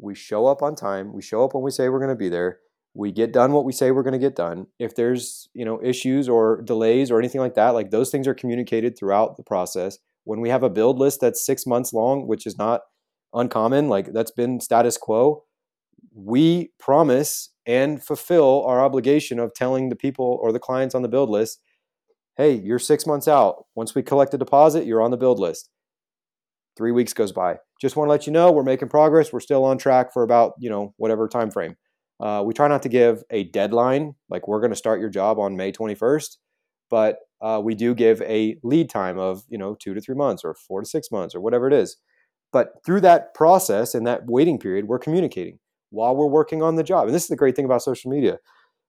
We 0.01 0.16
show 0.16 0.46
up 0.46 0.62
on 0.62 0.74
time. 0.74 1.12
We 1.12 1.22
show 1.22 1.44
up 1.44 1.55
when 1.55 1.62
we 1.62 1.70
say 1.70 1.88
we're 1.88 1.98
going 1.98 2.09
to 2.09 2.16
be 2.16 2.29
there 2.29 2.59
we 2.98 3.12
get 3.12 3.32
done 3.32 3.52
what 3.52 3.64
we 3.64 3.72
say 3.72 3.92
we're 3.92 4.02
going 4.02 4.12
to 4.12 4.18
get 4.18 4.34
done 4.34 4.66
if 4.80 4.96
there's 4.96 5.48
you 5.54 5.64
know 5.64 5.80
issues 5.82 6.28
or 6.28 6.61
delays 6.62 7.11
or 7.11 7.18
anything 7.18 7.40
like 7.40 7.54
that 7.54 7.70
like 7.70 7.90
those 7.90 8.11
things 8.11 8.26
are 8.26 8.34
communicated 8.34 8.98
throughout 8.98 9.37
the 9.37 9.42
process 9.42 9.98
when 10.24 10.40
we 10.40 10.48
have 10.48 10.64
a 10.64 10.68
build 10.68 10.98
list 10.98 11.20
that's 11.20 11.46
six 11.46 11.64
months 11.64 11.92
long 11.92 12.26
which 12.26 12.44
is 12.44 12.58
not 12.58 12.82
uncommon 13.32 13.88
like 13.88 14.12
that's 14.12 14.32
been 14.32 14.61
status 14.61 14.98
quo 14.98 15.44
we 16.12 16.72
promise 16.78 17.50
and 17.66 18.02
fulfill 18.02 18.64
our 18.64 18.84
obligation 18.84 19.38
of 19.38 19.54
telling 19.54 19.88
the 19.88 19.96
people 19.96 20.38
or 20.42 20.50
the 20.50 20.58
clients 20.58 20.94
on 20.94 21.02
the 21.02 21.08
build 21.08 21.30
list 21.30 21.61
hey 22.37 22.52
you're 22.52 22.80
six 22.80 23.06
months 23.06 23.28
out 23.28 23.66
once 23.76 23.94
we 23.94 24.02
collect 24.02 24.34
a 24.34 24.38
deposit 24.38 24.87
you're 24.87 25.02
on 25.02 25.12
the 25.12 25.16
build 25.16 25.38
list 25.38 25.70
Three 26.76 26.92
weeks 26.92 27.12
goes 27.12 27.32
by. 27.32 27.56
Just 27.80 27.96
want 27.96 28.06
to 28.06 28.11
let 28.12 28.28
you 28.28 28.32
know 28.32 28.52
we're 28.52 28.62
making 28.62 28.88
progress. 28.88 29.32
We're 29.32 29.40
still 29.40 29.64
on 29.64 29.78
track 29.78 30.12
for 30.12 30.22
about 30.22 30.52
you 30.61 30.70
know 30.70 30.94
whatever 30.96 31.26
time 31.26 31.50
frame. 31.50 31.74
Uh, 32.20 32.42
we 32.44 32.52
try 32.52 32.66
not 32.68 32.83
to 32.83 32.88
give 32.88 33.22
a 33.31 33.44
deadline, 33.44 34.14
like 34.28 34.48
we're 34.48 34.61
going 34.61 34.72
to 34.72 34.76
start 34.76 35.00
your 35.00 35.09
job 35.09 35.38
on 35.38 35.57
May 35.57 35.70
21st, 35.70 36.37
but 36.90 37.18
uh, 37.40 37.61
we 37.62 37.74
do 37.74 37.94
give 37.94 38.20
a 38.22 38.57
lead 38.62 38.90
time 38.90 39.18
of 39.18 39.44
you 39.48 39.59
know 39.59 39.74
two 39.74 39.94
to 39.94 40.00
three 40.00 40.16
months 40.16 40.42
or 40.44 40.54
four 40.54 40.81
to 40.81 40.87
six 40.87 41.11
months 41.11 41.35
or 41.35 41.40
whatever 41.40 41.68
it 41.68 41.72
is. 41.72 41.96
But 42.52 42.85
through 42.85 43.02
that 43.02 43.35
process 43.35 43.94
and 43.94 44.07
that 44.07 44.26
waiting 44.26 44.59
period, 44.59 44.88
we're 44.88 44.98
communicating 44.98 45.59
while 45.90 46.16
we're 46.16 46.26
working 46.26 46.62
on 46.62 46.76
the 46.76 46.83
job. 46.83 47.07
And 47.07 47.14
this 47.14 47.22
is 47.22 47.28
the 47.28 47.37
great 47.37 47.54
thing 47.54 47.64
about 47.64 47.83
social 47.83 48.11
media. 48.11 48.38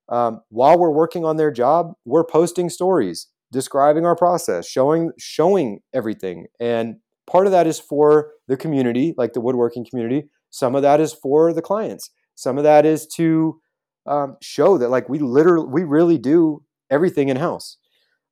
Um, 0.08 0.42
while 0.50 0.78
we're 0.78 0.90
working 0.90 1.24
on 1.24 1.38
their 1.38 1.52
job, 1.52 1.94
we're 2.06 2.24
posting 2.24 2.70
stories 2.70 3.28
describing 3.52 4.06
our 4.06 4.16
process, 4.16 4.68
showing 4.68 5.12
showing 5.18 5.80
everything. 5.94 6.48
And 6.60 6.98
part 7.28 7.46
of 7.46 7.52
that 7.52 7.68
is 7.68 7.80
for 7.80 8.32
the 8.48 8.58
community, 8.58 9.14
like 9.18 9.34
the 9.34 9.42
woodworking 9.42 9.86
community. 9.88 10.30
Some 10.50 10.76
of 10.76 10.82
that 10.82 11.00
is 11.00 11.14
for 11.14 11.54
the 11.54 11.62
clients. 11.62 12.10
Some 12.40 12.58
of 12.58 12.64
that 12.64 12.86
is 12.86 13.06
to 13.18 13.60
um, 14.06 14.38
show 14.42 14.78
that 14.78 14.90
like 14.90 15.10
we 15.10 15.20
literally 15.20 15.68
we 15.68 15.84
really 15.84 16.18
do 16.18 16.64
everything 16.90 17.28
in 17.28 17.36
house, 17.36 17.76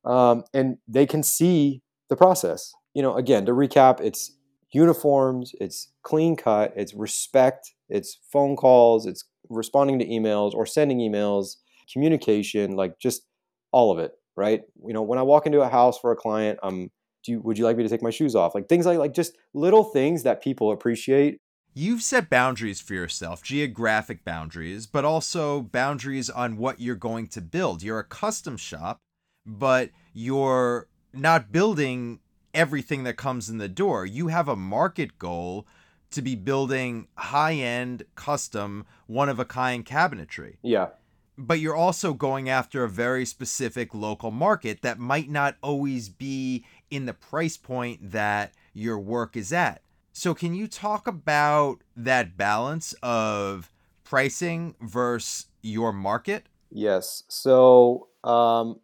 um, 0.06 0.44
and 0.54 0.78
they 0.88 1.04
can 1.04 1.22
see 1.22 1.82
the 2.08 2.16
process. 2.16 2.72
You 2.94 3.02
know, 3.02 3.16
again 3.16 3.44
to 3.44 3.52
recap, 3.52 4.00
it's 4.00 4.34
uniforms, 4.72 5.52
it's 5.60 5.92
clean 6.02 6.36
cut, 6.36 6.72
it's 6.74 6.94
respect, 6.94 7.74
it's 7.90 8.18
phone 8.32 8.56
calls, 8.56 9.04
it's 9.04 9.24
responding 9.50 9.98
to 9.98 10.06
emails 10.06 10.54
or 10.54 10.64
sending 10.64 11.00
emails, 11.00 11.56
communication, 11.92 12.76
like 12.76 12.98
just 12.98 13.26
all 13.72 13.92
of 13.92 13.98
it, 13.98 14.12
right? 14.36 14.62
You 14.86 14.94
know, 14.94 15.02
when 15.02 15.18
I 15.18 15.22
walk 15.22 15.44
into 15.44 15.60
a 15.60 15.68
house 15.68 15.98
for 15.98 16.12
a 16.12 16.16
client, 16.16 16.58
um, 16.62 16.88
do 17.24 17.32
you, 17.32 17.40
would 17.42 17.58
you 17.58 17.64
like 17.66 17.76
me 17.76 17.82
to 17.82 17.90
take 17.90 18.02
my 18.02 18.08
shoes 18.08 18.34
off? 18.34 18.54
Like 18.54 18.70
things 18.70 18.86
like 18.86 18.98
like 18.98 19.12
just 19.12 19.36
little 19.52 19.84
things 19.84 20.22
that 20.22 20.42
people 20.42 20.72
appreciate. 20.72 21.40
You've 21.78 22.02
set 22.02 22.28
boundaries 22.28 22.80
for 22.80 22.94
yourself, 22.94 23.40
geographic 23.40 24.24
boundaries, 24.24 24.84
but 24.84 25.04
also 25.04 25.62
boundaries 25.62 26.28
on 26.28 26.56
what 26.56 26.80
you're 26.80 26.96
going 26.96 27.28
to 27.28 27.40
build. 27.40 27.84
You're 27.84 28.00
a 28.00 28.04
custom 28.04 28.56
shop, 28.56 28.98
but 29.46 29.90
you're 30.12 30.88
not 31.12 31.52
building 31.52 32.18
everything 32.52 33.04
that 33.04 33.16
comes 33.16 33.48
in 33.48 33.58
the 33.58 33.68
door. 33.68 34.04
You 34.04 34.26
have 34.26 34.48
a 34.48 34.56
market 34.56 35.20
goal 35.20 35.68
to 36.10 36.20
be 36.20 36.34
building 36.34 37.06
high 37.14 37.54
end, 37.54 38.02
custom, 38.16 38.84
one 39.06 39.28
of 39.28 39.38
a 39.38 39.44
kind 39.44 39.86
cabinetry. 39.86 40.56
Yeah. 40.62 40.88
But 41.36 41.60
you're 41.60 41.76
also 41.76 42.12
going 42.12 42.48
after 42.48 42.82
a 42.82 42.88
very 42.88 43.24
specific 43.24 43.94
local 43.94 44.32
market 44.32 44.82
that 44.82 44.98
might 44.98 45.30
not 45.30 45.54
always 45.62 46.08
be 46.08 46.64
in 46.90 47.06
the 47.06 47.14
price 47.14 47.56
point 47.56 48.10
that 48.10 48.52
your 48.72 48.98
work 48.98 49.36
is 49.36 49.52
at. 49.52 49.82
So, 50.18 50.34
can 50.34 50.52
you 50.52 50.66
talk 50.66 51.06
about 51.06 51.84
that 51.96 52.36
balance 52.36 52.92
of 53.04 53.70
pricing 54.02 54.74
versus 54.80 55.46
your 55.62 55.92
market? 55.92 56.48
Yes. 56.72 57.22
So, 57.28 58.08
um, 58.24 58.80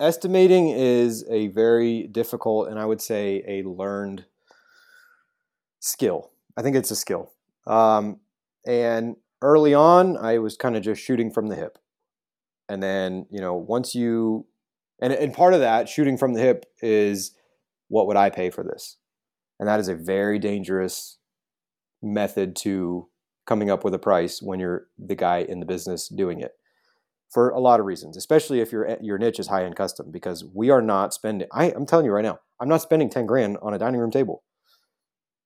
estimating 0.00 0.70
is 0.70 1.22
a 1.28 1.48
very 1.48 2.06
difficult 2.06 2.68
and 2.68 2.78
I 2.78 2.86
would 2.86 3.02
say 3.02 3.44
a 3.46 3.62
learned 3.68 4.24
skill. 5.80 6.30
I 6.56 6.62
think 6.62 6.76
it's 6.76 6.90
a 6.90 6.96
skill. 6.96 7.30
Um, 7.66 8.20
and 8.66 9.16
early 9.42 9.74
on, 9.74 10.16
I 10.16 10.38
was 10.38 10.56
kind 10.56 10.78
of 10.78 10.82
just 10.82 11.02
shooting 11.02 11.30
from 11.30 11.48
the 11.48 11.56
hip. 11.56 11.76
And 12.70 12.82
then, 12.82 13.26
you 13.30 13.42
know, 13.42 13.52
once 13.52 13.94
you, 13.94 14.46
and, 14.98 15.12
and 15.12 15.34
part 15.34 15.52
of 15.52 15.60
that 15.60 15.90
shooting 15.90 16.16
from 16.16 16.32
the 16.32 16.40
hip 16.40 16.64
is 16.80 17.32
what 17.88 18.06
would 18.06 18.16
I 18.16 18.30
pay 18.30 18.48
for 18.48 18.64
this? 18.64 18.96
And 19.60 19.68
that 19.68 19.78
is 19.78 19.88
a 19.88 19.94
very 19.94 20.38
dangerous 20.38 21.18
method 22.02 22.56
to 22.56 23.08
coming 23.46 23.70
up 23.70 23.84
with 23.84 23.92
a 23.92 23.98
price 23.98 24.40
when 24.40 24.58
you're 24.58 24.86
the 24.98 25.14
guy 25.14 25.38
in 25.38 25.60
the 25.60 25.66
business 25.66 26.08
doing 26.08 26.40
it 26.40 26.52
for 27.30 27.50
a 27.50 27.60
lot 27.60 27.78
of 27.78 27.84
reasons, 27.84 28.16
especially 28.16 28.60
if 28.60 28.72
your 28.72 28.96
your 29.02 29.18
niche 29.18 29.38
is 29.38 29.48
high 29.48 29.64
end 29.64 29.76
custom, 29.76 30.10
because 30.10 30.44
we 30.44 30.70
are 30.70 30.80
not 30.80 31.12
spending. 31.12 31.46
I, 31.52 31.70
I'm 31.72 31.84
telling 31.84 32.06
you 32.06 32.12
right 32.12 32.24
now, 32.24 32.40
I'm 32.58 32.68
not 32.68 32.80
spending 32.80 33.10
ten 33.10 33.26
grand 33.26 33.58
on 33.60 33.74
a 33.74 33.78
dining 33.78 34.00
room 34.00 34.10
table. 34.10 34.42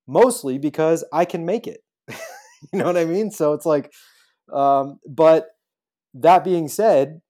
Mostly 0.06 0.58
because 0.58 1.04
I 1.12 1.24
can 1.24 1.44
make 1.44 1.66
it. 1.66 1.80
you 2.08 2.78
know 2.78 2.84
what 2.84 2.96
I 2.96 3.04
mean? 3.04 3.32
So 3.32 3.52
it's 3.52 3.66
like, 3.66 3.92
um, 4.52 5.00
but 5.08 5.48
that 6.14 6.44
being 6.44 6.68
said, 6.68 7.20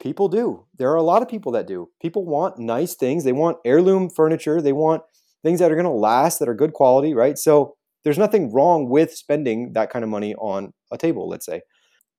people 0.00 0.28
do. 0.28 0.66
There 0.76 0.90
are 0.90 0.96
a 0.96 1.02
lot 1.02 1.22
of 1.22 1.28
people 1.28 1.52
that 1.52 1.66
do. 1.66 1.88
People 2.02 2.26
want 2.26 2.58
nice 2.58 2.94
things. 2.94 3.24
They 3.24 3.32
want 3.32 3.56
heirloom 3.64 4.10
furniture. 4.10 4.60
They 4.60 4.72
want 4.72 5.02
things 5.42 5.60
that 5.60 5.70
are 5.70 5.76
going 5.76 5.84
to 5.84 5.90
last, 5.90 6.38
that 6.38 6.48
are 6.48 6.54
good 6.54 6.72
quality, 6.72 7.14
right? 7.14 7.38
So 7.38 7.74
there's 8.04 8.18
nothing 8.18 8.52
wrong 8.52 8.88
with 8.88 9.14
spending 9.14 9.72
that 9.74 9.90
kind 9.90 10.04
of 10.04 10.10
money 10.10 10.34
on 10.36 10.72
a 10.92 10.98
table, 10.98 11.28
let's 11.28 11.46
say 11.46 11.62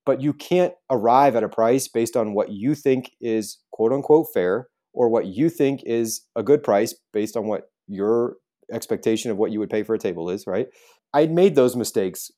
but 0.06 0.20
you 0.20 0.32
can't 0.32 0.74
arrive 0.90 1.36
at 1.36 1.44
a 1.44 1.48
price 1.48 1.88
based 1.88 2.16
on 2.16 2.34
what 2.34 2.50
you 2.50 2.74
think 2.74 3.12
is 3.20 3.58
quote 3.70 3.92
unquote 3.92 4.26
fair 4.32 4.68
or 4.92 5.08
what 5.08 5.26
you 5.26 5.48
think 5.48 5.82
is 5.84 6.22
a 6.34 6.42
good 6.42 6.62
price 6.62 6.94
based 7.12 7.36
on 7.36 7.46
what 7.46 7.70
your 7.86 8.36
expectation 8.72 9.30
of 9.30 9.36
what 9.36 9.52
you 9.52 9.58
would 9.58 9.70
pay 9.70 9.82
for 9.82 9.94
a 9.94 9.98
table 9.98 10.30
is, 10.30 10.46
right? 10.46 10.68
I'd 11.12 11.30
made 11.30 11.54
those 11.54 11.76
mistakes, 11.76 12.30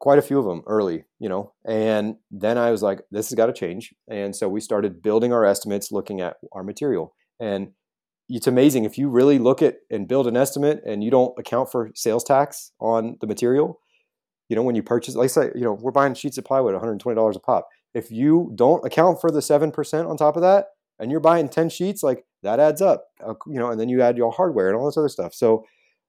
quite 0.00 0.18
a 0.18 0.22
few 0.22 0.38
of 0.38 0.44
them 0.44 0.62
early, 0.66 1.04
you 1.18 1.28
know, 1.28 1.52
and 1.64 2.16
then 2.30 2.58
I 2.58 2.70
was 2.70 2.82
like, 2.82 3.00
this 3.10 3.28
has 3.28 3.36
got 3.36 3.46
to 3.46 3.52
change. 3.52 3.94
And 4.08 4.34
so 4.34 4.48
we 4.48 4.60
started 4.60 5.02
building 5.02 5.32
our 5.32 5.44
estimates 5.44 5.92
looking 5.92 6.20
at 6.20 6.36
our 6.52 6.62
material. 6.62 7.14
And 7.40 7.72
it's 8.28 8.46
amazing 8.46 8.84
if 8.84 8.96
you 8.96 9.08
really 9.08 9.38
look 9.38 9.62
at 9.62 9.76
and 9.90 10.08
build 10.08 10.26
an 10.26 10.36
estimate 10.36 10.82
and 10.86 11.04
you 11.04 11.10
don't 11.10 11.38
account 11.38 11.70
for 11.70 11.90
sales 11.94 12.24
tax 12.24 12.72
on 12.80 13.16
the 13.20 13.26
material, 13.26 13.80
you 14.48 14.56
know, 14.56 14.62
when 14.62 14.74
you 14.74 14.82
purchase, 14.82 15.14
like 15.14 15.30
say, 15.30 15.50
you 15.54 15.62
know, 15.62 15.72
we're 15.72 15.90
buying 15.90 16.14
sheets 16.14 16.38
of 16.38 16.44
plywood, 16.44 16.74
$120 16.74 17.36
a 17.36 17.40
pop. 17.40 17.68
If 17.94 18.10
you 18.10 18.52
don't 18.54 18.84
account 18.84 19.20
for 19.20 19.30
the 19.30 19.40
7% 19.40 20.08
on 20.08 20.16
top 20.16 20.36
of 20.36 20.42
that, 20.42 20.66
and 20.98 21.10
you're 21.10 21.20
buying 21.20 21.48
10 21.48 21.70
sheets, 21.70 22.02
like 22.02 22.24
that 22.42 22.60
adds 22.60 22.80
up, 22.80 23.06
uh, 23.24 23.34
you 23.46 23.58
know, 23.58 23.70
and 23.70 23.80
then 23.80 23.88
you 23.88 24.00
add 24.00 24.16
your 24.16 24.30
hardware 24.30 24.68
and 24.68 24.76
all 24.76 24.86
this 24.86 24.96
other 24.96 25.08
stuff. 25.08 25.34
So 25.34 25.64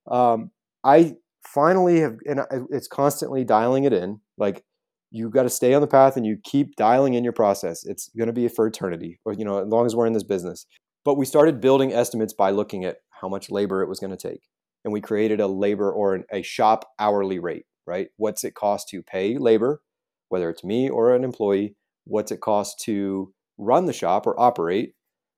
um, 0.09 0.51
I 0.83 1.15
finally 1.43 2.01
have, 2.01 2.17
and 2.27 2.41
it's 2.69 2.87
constantly 2.87 3.43
dialing 3.43 3.85
it 3.85 3.93
in. 3.93 4.19
Like 4.37 4.63
you 5.11 5.29
got 5.29 5.43
to 5.43 5.49
stay 5.49 5.73
on 5.73 5.81
the 5.81 5.87
path 5.87 6.17
and 6.17 6.25
you 6.25 6.37
keep 6.43 6.75
dialing 6.75 7.15
in 7.15 7.23
your 7.23 7.33
process. 7.33 7.83
It's 7.85 8.09
going 8.09 8.27
to 8.27 8.33
be 8.33 8.47
for 8.47 8.67
eternity, 8.67 9.19
or, 9.25 9.33
you 9.33 9.45
know, 9.45 9.59
as 9.59 9.67
long 9.67 9.85
as 9.85 9.95
we're 9.95 10.07
in 10.07 10.13
this 10.13 10.23
business. 10.23 10.65
But 11.05 11.15
we 11.15 11.25
started 11.25 11.61
building 11.61 11.93
estimates 11.93 12.33
by 12.33 12.51
looking 12.51 12.83
at 12.83 12.97
how 13.09 13.29
much 13.29 13.49
labor 13.49 13.81
it 13.81 13.87
was 13.87 13.99
going 13.99 14.15
to 14.15 14.29
take. 14.29 14.41
And 14.83 14.91
we 14.91 14.99
created 14.99 15.39
a 15.39 15.47
labor 15.47 15.89
or 15.91 16.15
an, 16.15 16.25
a 16.31 16.41
shop 16.41 16.89
hourly 16.99 17.39
rate 17.39 17.65
right? 17.85 18.07
What's 18.17 18.43
it 18.43 18.55
cost 18.55 18.89
to 18.89 19.01
pay 19.01 19.37
labor, 19.37 19.81
whether 20.29 20.49
it's 20.49 20.63
me 20.63 20.89
or 20.89 21.15
an 21.15 21.23
employee? 21.23 21.75
What's 22.05 22.31
it 22.31 22.41
cost 22.41 22.79
to 22.81 23.33
run 23.57 23.85
the 23.85 23.93
shop 23.93 24.27
or 24.27 24.39
operate, 24.39 24.93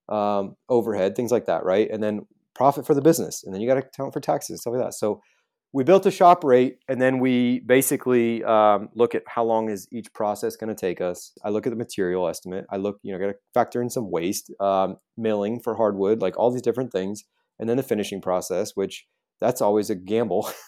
um, 0.10 0.56
overhead, 0.70 1.16
things 1.16 1.32
like 1.32 1.46
that, 1.46 1.64
right? 1.64 1.90
And 1.90 2.02
then 2.02 2.26
profit 2.56 2.86
for 2.86 2.94
the 2.94 3.02
business. 3.02 3.44
And 3.44 3.54
then 3.54 3.62
you 3.62 3.68
got 3.68 3.76
to 3.76 3.86
account 3.86 4.14
for 4.14 4.20
taxes 4.20 4.52
and 4.52 4.60
stuff 4.60 4.74
like 4.74 4.84
that. 4.84 4.94
So 4.94 5.22
we 5.74 5.84
built 5.84 6.06
a 6.06 6.12
shop 6.12 6.44
rate 6.44 6.78
and 6.88 7.02
then 7.02 7.20
we 7.20 7.60
basically 7.60 8.44
um, 8.44 8.90
look 8.96 9.14
at 9.14 9.24
how 9.28 9.44
long 9.44 9.70
is 9.70 9.88
each 9.92 10.12
process 10.14 10.56
going 10.56 10.74
to 10.74 10.80
take 10.80 11.02
us. 11.02 11.34
I 11.44 11.50
look 11.50 11.68
at 11.68 11.72
the 11.72 11.78
material 11.78 12.28
estimate. 12.28 12.66
I 12.72 12.78
look 12.78 13.00
you 13.04 13.14
know 13.14 13.20
got 13.20 13.34
to 13.34 13.36
factor 13.54 13.82
in 13.82 13.90
some 13.90 14.10
waste 14.10 14.52
um, 14.60 14.98
milling 15.18 15.60
for 15.60 15.76
hardwood 15.76 16.22
like 16.22 16.38
all 16.38 16.52
these 16.52 16.62
different 16.62 16.92
things 16.92 17.24
and 17.60 17.68
then 17.70 17.78
the 17.78 17.84
finishing 17.84 18.22
process 18.22 18.72
which 18.76 19.06
that's 19.40 19.62
always 19.62 19.90
a 19.90 19.96
gamble. 19.96 20.50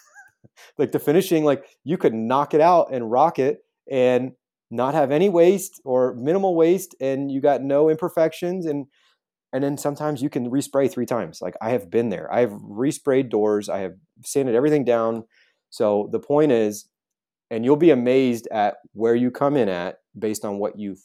Like 0.78 0.92
the 0.92 1.00
finishing, 1.00 1.44
like 1.44 1.66
you 1.84 1.98
could 1.98 2.14
knock 2.14 2.54
it 2.54 2.62
out 2.62 2.94
and 2.94 3.12
rock 3.12 3.40
it 3.40 3.60
and 3.92 4.32
not 4.72 4.94
have 4.94 5.12
any 5.12 5.30
waste 5.30 5.82
or 5.84 6.14
minimal 6.16 6.56
waste 6.56 6.96
and 7.02 7.32
you 7.32 7.42
got 7.42 7.62
no 7.62 7.90
imperfections 7.90 8.66
and 8.66 8.86
and 9.52 9.64
then 9.64 9.78
sometimes 9.78 10.22
you 10.22 10.30
can 10.30 10.50
respray 10.50 10.92
three 10.92 11.06
times 11.06 11.42
like 11.42 11.56
i 11.62 11.72
have 11.72 11.90
been 11.90 12.10
there. 12.10 12.32
I 12.34 12.42
have 12.42 12.52
resprayed 12.52 13.30
doors 13.30 13.70
i 13.70 13.80
have 13.80 13.94
sanded 14.24 14.56
everything 14.56 14.86
down. 14.86 15.24
So 15.70 16.10
the 16.12 16.20
point 16.20 16.52
is 16.52 16.90
and 17.52 17.66
you'll 17.66 17.76
be 17.76 17.92
amazed 17.92 18.48
at 18.52 18.78
where 18.94 19.16
you 19.16 19.32
come 19.32 19.56
in 19.58 19.70
at 19.70 19.98
based 20.18 20.46
on 20.46 20.60
what 20.60 20.78
you 20.78 20.96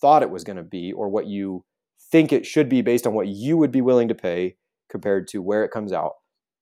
thought 0.00 0.22
it 0.22 0.30
was 0.30 0.44
going 0.44 0.56
to 0.56 0.62
be 0.62 0.92
or 0.92 1.08
what 1.08 1.26
you 1.26 1.64
think 2.10 2.32
it 2.32 2.46
should 2.46 2.68
be 2.68 2.82
based 2.82 3.06
on 3.06 3.14
what 3.14 3.28
you 3.28 3.56
would 3.56 3.72
be 3.72 3.80
willing 3.80 4.08
to 4.08 4.14
pay 4.14 4.56
compared 4.90 5.26
to 5.28 5.42
where 5.42 5.64
it 5.64 5.70
comes 5.70 5.92
out. 5.92 6.12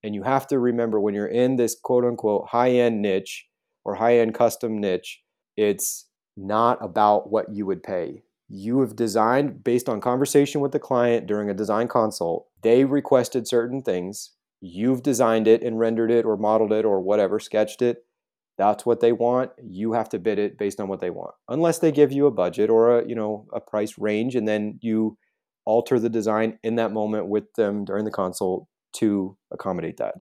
And 0.03 0.15
you 0.15 0.23
have 0.23 0.47
to 0.49 0.59
remember 0.59 1.01
when 1.01 1.15
you're 1.15 1.27
in 1.27 1.57
this 1.57 1.77
quote 1.83 2.05
unquote 2.05 2.49
high 2.49 2.71
end 2.71 3.03
niche 3.03 3.47
or 3.85 3.97
high 3.97 4.19
end 4.19 4.35
custom 4.35 4.81
niche, 4.81 5.23
it's 5.57 6.07
not 6.37 6.79
about 6.83 7.31
what 7.31 7.47
you 7.53 7.67
would 7.67 7.83
pay. 7.83 8.24
You 8.49 8.81
have 8.81 8.97
designed 8.97 9.65
based 9.65 9.89
on 9.89 10.01
conversation 10.01 10.61
with 10.61 10.73
the 10.73 10.79
client 10.79 11.27
during 11.27 11.49
a 11.49 11.55
design 11.55 11.89
consult. 11.89 12.47
They 12.63 12.85
requested 12.85 13.49
certain 13.49 13.83
things. 13.83 14.33
You've 14.61 15.03
designed 15.03 15.49
it 15.49 15.63
and 15.63 15.79
rendered 15.79 16.11
it 16.11 16.25
or 16.25 16.37
modeled 16.37 16.73
it 16.73 16.85
or 16.85 17.01
whatever, 17.01 17.39
sketched 17.39 17.83
it. 17.83 18.05
That's 18.57 18.87
what 18.87 19.01
they 19.01 19.13
want. 19.13 19.51
You 19.63 19.95
have 19.95 20.09
to 20.11 20.19
bid 20.19 20.39
it 20.39 20.59
based 20.59 20.81
on 20.81 20.89
what 20.89 21.01
they 21.01 21.11
want. 21.11 21.35
Unless 21.49 21.81
they 21.81 21.91
give 21.91 22.13
you 22.13 22.27
a 22.27 22.31
budget 22.31 22.71
or 22.71 23.01
a, 23.01 23.09
you 23.09 23.15
know, 23.15 23.47
a 23.53 23.61
price 23.61 23.99
range 23.99 24.37
and 24.37 24.47
then 24.47 24.79
you 24.81 25.19
alter 25.65 25.99
the 25.99 26.09
design 26.09 26.59
in 26.63 26.77
that 26.77 26.93
moment 26.93 27.27
with 27.27 27.53
them 27.55 27.85
during 27.85 28.05
the 28.05 28.11
consult 28.11 28.67
to 28.95 29.37
accommodate 29.51 29.97
that. 29.97 30.15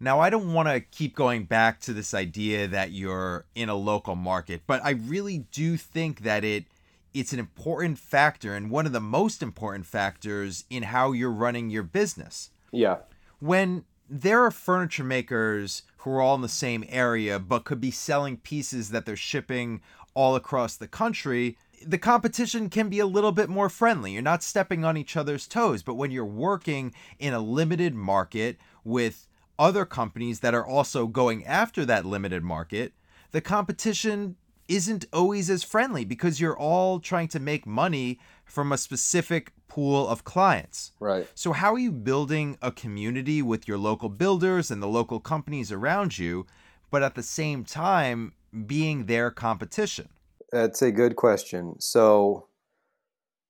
Now, 0.00 0.20
I 0.20 0.28
don't 0.28 0.52
want 0.52 0.68
to 0.68 0.80
keep 0.80 1.14
going 1.14 1.44
back 1.44 1.80
to 1.82 1.92
this 1.92 2.14
idea 2.14 2.66
that 2.68 2.90
you're 2.90 3.46
in 3.54 3.68
a 3.68 3.74
local 3.74 4.16
market, 4.16 4.62
but 4.66 4.84
I 4.84 4.90
really 4.90 5.38
do 5.52 5.76
think 5.76 6.20
that 6.20 6.44
it 6.44 6.64
it's 7.14 7.32
an 7.32 7.38
important 7.38 7.98
factor 7.98 8.54
and 8.54 8.70
one 8.70 8.86
of 8.86 8.92
the 8.92 9.00
most 9.00 9.42
important 9.42 9.86
factors 9.86 10.64
in 10.68 10.82
how 10.82 11.12
you're 11.12 11.30
running 11.30 11.70
your 11.70 11.84
business. 11.84 12.50
Yeah. 12.72 12.98
When 13.38 13.84
there 14.10 14.44
are 14.44 14.50
furniture 14.50 15.04
makers 15.04 15.82
who 15.98 16.10
are 16.10 16.20
all 16.20 16.34
in 16.34 16.42
the 16.42 16.48
same 16.48 16.84
area 16.88 17.38
but 17.38 17.64
could 17.64 17.80
be 17.80 17.92
selling 17.92 18.36
pieces 18.36 18.90
that 18.90 19.06
they're 19.06 19.16
shipping 19.16 19.80
all 20.12 20.36
across 20.36 20.76
the 20.76 20.88
country, 20.88 21.56
the 21.86 21.98
competition 21.98 22.68
can 22.68 22.88
be 22.88 22.98
a 22.98 23.06
little 23.06 23.32
bit 23.32 23.48
more 23.48 23.68
friendly. 23.68 24.12
You're 24.12 24.22
not 24.22 24.42
stepping 24.42 24.84
on 24.84 24.96
each 24.96 25.16
other's 25.16 25.46
toes. 25.46 25.82
But 25.82 25.94
when 25.94 26.10
you're 26.10 26.24
working 26.24 26.94
in 27.18 27.32
a 27.32 27.40
limited 27.40 27.94
market 27.94 28.58
with 28.84 29.26
other 29.58 29.84
companies 29.84 30.40
that 30.40 30.54
are 30.54 30.66
also 30.66 31.06
going 31.06 31.44
after 31.46 31.84
that 31.84 32.04
limited 32.04 32.42
market, 32.42 32.92
the 33.30 33.40
competition 33.40 34.36
isn't 34.68 35.04
always 35.12 35.50
as 35.50 35.62
friendly 35.62 36.04
because 36.04 36.40
you're 36.40 36.58
all 36.58 37.00
trying 37.00 37.28
to 37.28 37.40
make 37.40 37.66
money 37.66 38.18
from 38.44 38.72
a 38.72 38.78
specific 38.78 39.52
pool 39.68 40.06
of 40.06 40.24
clients. 40.24 40.92
Right. 41.00 41.26
So, 41.34 41.52
how 41.52 41.72
are 41.74 41.78
you 41.78 41.92
building 41.92 42.56
a 42.62 42.70
community 42.70 43.42
with 43.42 43.66
your 43.66 43.78
local 43.78 44.08
builders 44.08 44.70
and 44.70 44.82
the 44.82 44.88
local 44.88 45.20
companies 45.20 45.72
around 45.72 46.18
you, 46.18 46.46
but 46.90 47.02
at 47.02 47.14
the 47.14 47.22
same 47.22 47.64
time 47.64 48.32
being 48.66 49.06
their 49.06 49.30
competition? 49.30 50.08
That's 50.52 50.82
a 50.82 50.92
good 50.92 51.16
question. 51.16 51.80
So, 51.80 52.46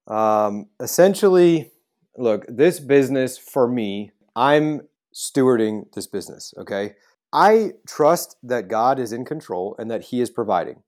um, 0.07 0.69
essentially, 0.81 1.73
look, 2.17 2.45
this 2.49 2.81
business 2.81 3.37
for 3.37 3.69
me, 3.69 4.13
I'm 4.35 4.83
stewarding 5.15 5.93
this 5.93 6.07
business, 6.07 6.55
okay? 6.59 6.95
I 7.33 7.73
trust 7.87 8.37
that 8.43 8.69
God 8.69 8.99
is 8.99 9.13
in 9.13 9.25
control 9.25 9.77
and 9.79 9.91
that 9.91 10.05
He 10.05 10.21
is 10.21 10.31
providing 10.31 10.83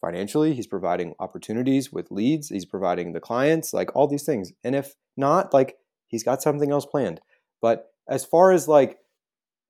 financially. 0.00 0.54
He's 0.54 0.66
providing 0.66 1.14
opportunities 1.18 1.92
with 1.92 2.10
leads. 2.10 2.48
He's 2.48 2.64
providing 2.64 3.12
the 3.12 3.20
clients, 3.20 3.72
like 3.72 3.94
all 3.94 4.06
these 4.06 4.24
things. 4.24 4.52
And 4.62 4.74
if 4.74 4.94
not, 5.16 5.52
like 5.52 5.76
He's 6.08 6.24
got 6.24 6.42
something 6.42 6.70
else 6.70 6.86
planned. 6.86 7.20
But 7.60 7.92
as 8.08 8.24
far 8.24 8.52
as 8.52 8.68
like 8.68 8.98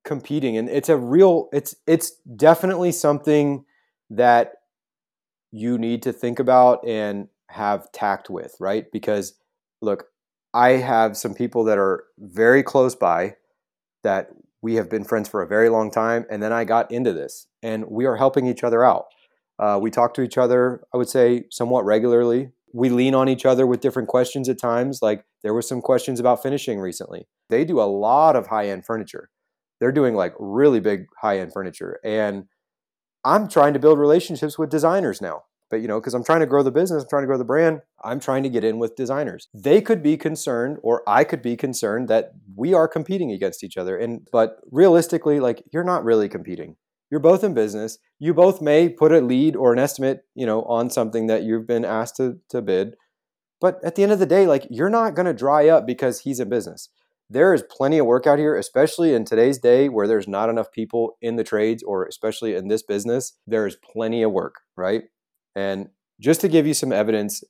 competing, 0.05 0.57
and 0.57 0.69
it's 0.69 0.89
a 0.89 0.97
real, 0.97 1.49
it's 1.51 1.75
it's 1.85 2.11
definitely 2.35 2.91
something 2.91 3.65
that 4.09 4.53
you 5.51 5.77
need 5.77 6.03
to 6.03 6.13
think 6.13 6.39
about 6.39 6.85
and 6.87 7.27
have 7.49 7.91
tact 7.91 8.29
with, 8.29 8.55
right? 8.59 8.85
Because 8.91 9.33
look, 9.81 10.05
I 10.53 10.71
have 10.71 11.17
some 11.17 11.33
people 11.33 11.63
that 11.65 11.77
are 11.77 12.05
very 12.19 12.63
close 12.63 12.95
by 12.95 13.35
that 14.03 14.29
we 14.61 14.75
have 14.75 14.89
been 14.89 15.03
friends 15.03 15.29
for 15.29 15.41
a 15.41 15.47
very 15.47 15.69
long 15.69 15.91
time. 15.91 16.25
And 16.29 16.41
then 16.41 16.51
I 16.51 16.63
got 16.63 16.91
into 16.91 17.13
this 17.13 17.47
and 17.61 17.85
we 17.89 18.05
are 18.05 18.15
helping 18.15 18.47
each 18.47 18.63
other 18.63 18.83
out. 18.83 19.05
Uh, 19.59 19.79
we 19.81 19.89
talk 19.89 20.13
to 20.15 20.21
each 20.21 20.37
other, 20.37 20.83
I 20.93 20.97
would 20.97 21.09
say, 21.09 21.45
somewhat 21.49 21.85
regularly. 21.85 22.51
We 22.73 22.89
lean 22.89 23.15
on 23.15 23.29
each 23.29 23.45
other 23.45 23.65
with 23.65 23.81
different 23.81 24.07
questions 24.07 24.49
at 24.49 24.59
times. 24.59 25.01
Like 25.01 25.25
there 25.41 25.53
were 25.53 25.61
some 25.61 25.81
questions 25.81 26.19
about 26.19 26.43
finishing 26.43 26.79
recently. 26.79 27.27
They 27.49 27.65
do 27.65 27.79
a 27.79 27.83
lot 27.83 28.35
of 28.35 28.47
high 28.47 28.67
end 28.67 28.85
furniture. 28.85 29.29
They're 29.79 29.91
doing 29.91 30.15
like 30.15 30.33
really 30.39 30.79
big 30.79 31.07
high 31.21 31.39
end 31.39 31.53
furniture. 31.53 31.99
And 32.03 32.45
I'm 33.23 33.47
trying 33.47 33.73
to 33.73 33.79
build 33.79 33.99
relationships 33.99 34.57
with 34.57 34.69
designers 34.69 35.21
now. 35.21 35.43
But 35.69 35.81
you 35.81 35.87
know, 35.87 35.99
because 35.99 36.13
I'm 36.13 36.23
trying 36.23 36.39
to 36.39 36.45
grow 36.45 36.63
the 36.63 36.71
business, 36.71 37.03
I'm 37.03 37.09
trying 37.09 37.23
to 37.23 37.27
grow 37.27 37.37
the 37.37 37.43
brand, 37.43 37.81
I'm 38.03 38.19
trying 38.19 38.43
to 38.43 38.49
get 38.49 38.63
in 38.63 38.79
with 38.79 38.95
designers. 38.95 39.49
They 39.53 39.81
could 39.81 40.01
be 40.01 40.15
concerned, 40.15 40.77
or 40.81 41.03
I 41.07 41.23
could 41.23 41.41
be 41.41 41.57
concerned 41.57 42.07
that 42.07 42.31
we 42.55 42.73
are 42.73 42.87
competing 42.87 43.31
against 43.31 43.63
each 43.63 43.77
other. 43.77 43.97
And 43.97 44.27
but 44.31 44.59
realistically, 44.71 45.39
like 45.39 45.63
you're 45.73 45.83
not 45.83 46.05
really 46.05 46.29
competing. 46.29 46.77
You're 47.09 47.19
both 47.19 47.43
in 47.43 47.53
business. 47.53 47.97
You 48.19 48.33
both 48.33 48.61
may 48.61 48.89
put 48.89 49.11
a 49.11 49.21
lead 49.21 49.55
or 49.55 49.73
an 49.73 49.79
estimate, 49.79 50.25
you 50.35 50.45
know, 50.45 50.63
on 50.63 50.89
something 50.89 51.27
that 51.27 51.43
you've 51.43 51.67
been 51.67 51.85
asked 51.85 52.17
to, 52.17 52.39
to 52.49 52.61
bid. 52.61 52.95
But 53.59 53.79
at 53.83 53.95
the 53.95 54.03
end 54.03 54.11
of 54.11 54.19
the 54.19 54.25
day, 54.25 54.45
like 54.45 54.67
you're 54.69 54.89
not 54.89 55.15
going 55.15 55.25
to 55.25 55.33
dry 55.33 55.67
up 55.67 55.87
because 55.87 56.21
he's 56.21 56.39
in 56.39 56.49
business 56.49 56.89
there 57.29 57.53
is 57.53 57.63
plenty 57.69 57.97
of 57.97 58.05
work 58.05 58.25
out 58.25 58.39
here, 58.39 58.55
especially 58.55 59.13
in 59.13 59.25
today's 59.25 59.57
day 59.57 59.89
where 59.89 60.07
there's 60.07 60.27
not 60.27 60.49
enough 60.49 60.71
people 60.71 61.17
in 61.21 61.35
the 61.35 61.43
trades 61.43 61.83
or 61.83 62.05
especially 62.05 62.55
in 62.55 62.67
this 62.67 62.83
business. 62.83 63.33
There 63.45 63.67
is 63.67 63.75
plenty 63.75 64.23
of 64.23 64.31
work, 64.31 64.55
right? 64.75 65.03
And 65.55 65.89
just 66.21 66.41
to 66.41 66.47
give 66.47 66.65
you 66.65 66.73
some 66.73 66.93
evidence, 66.93 67.43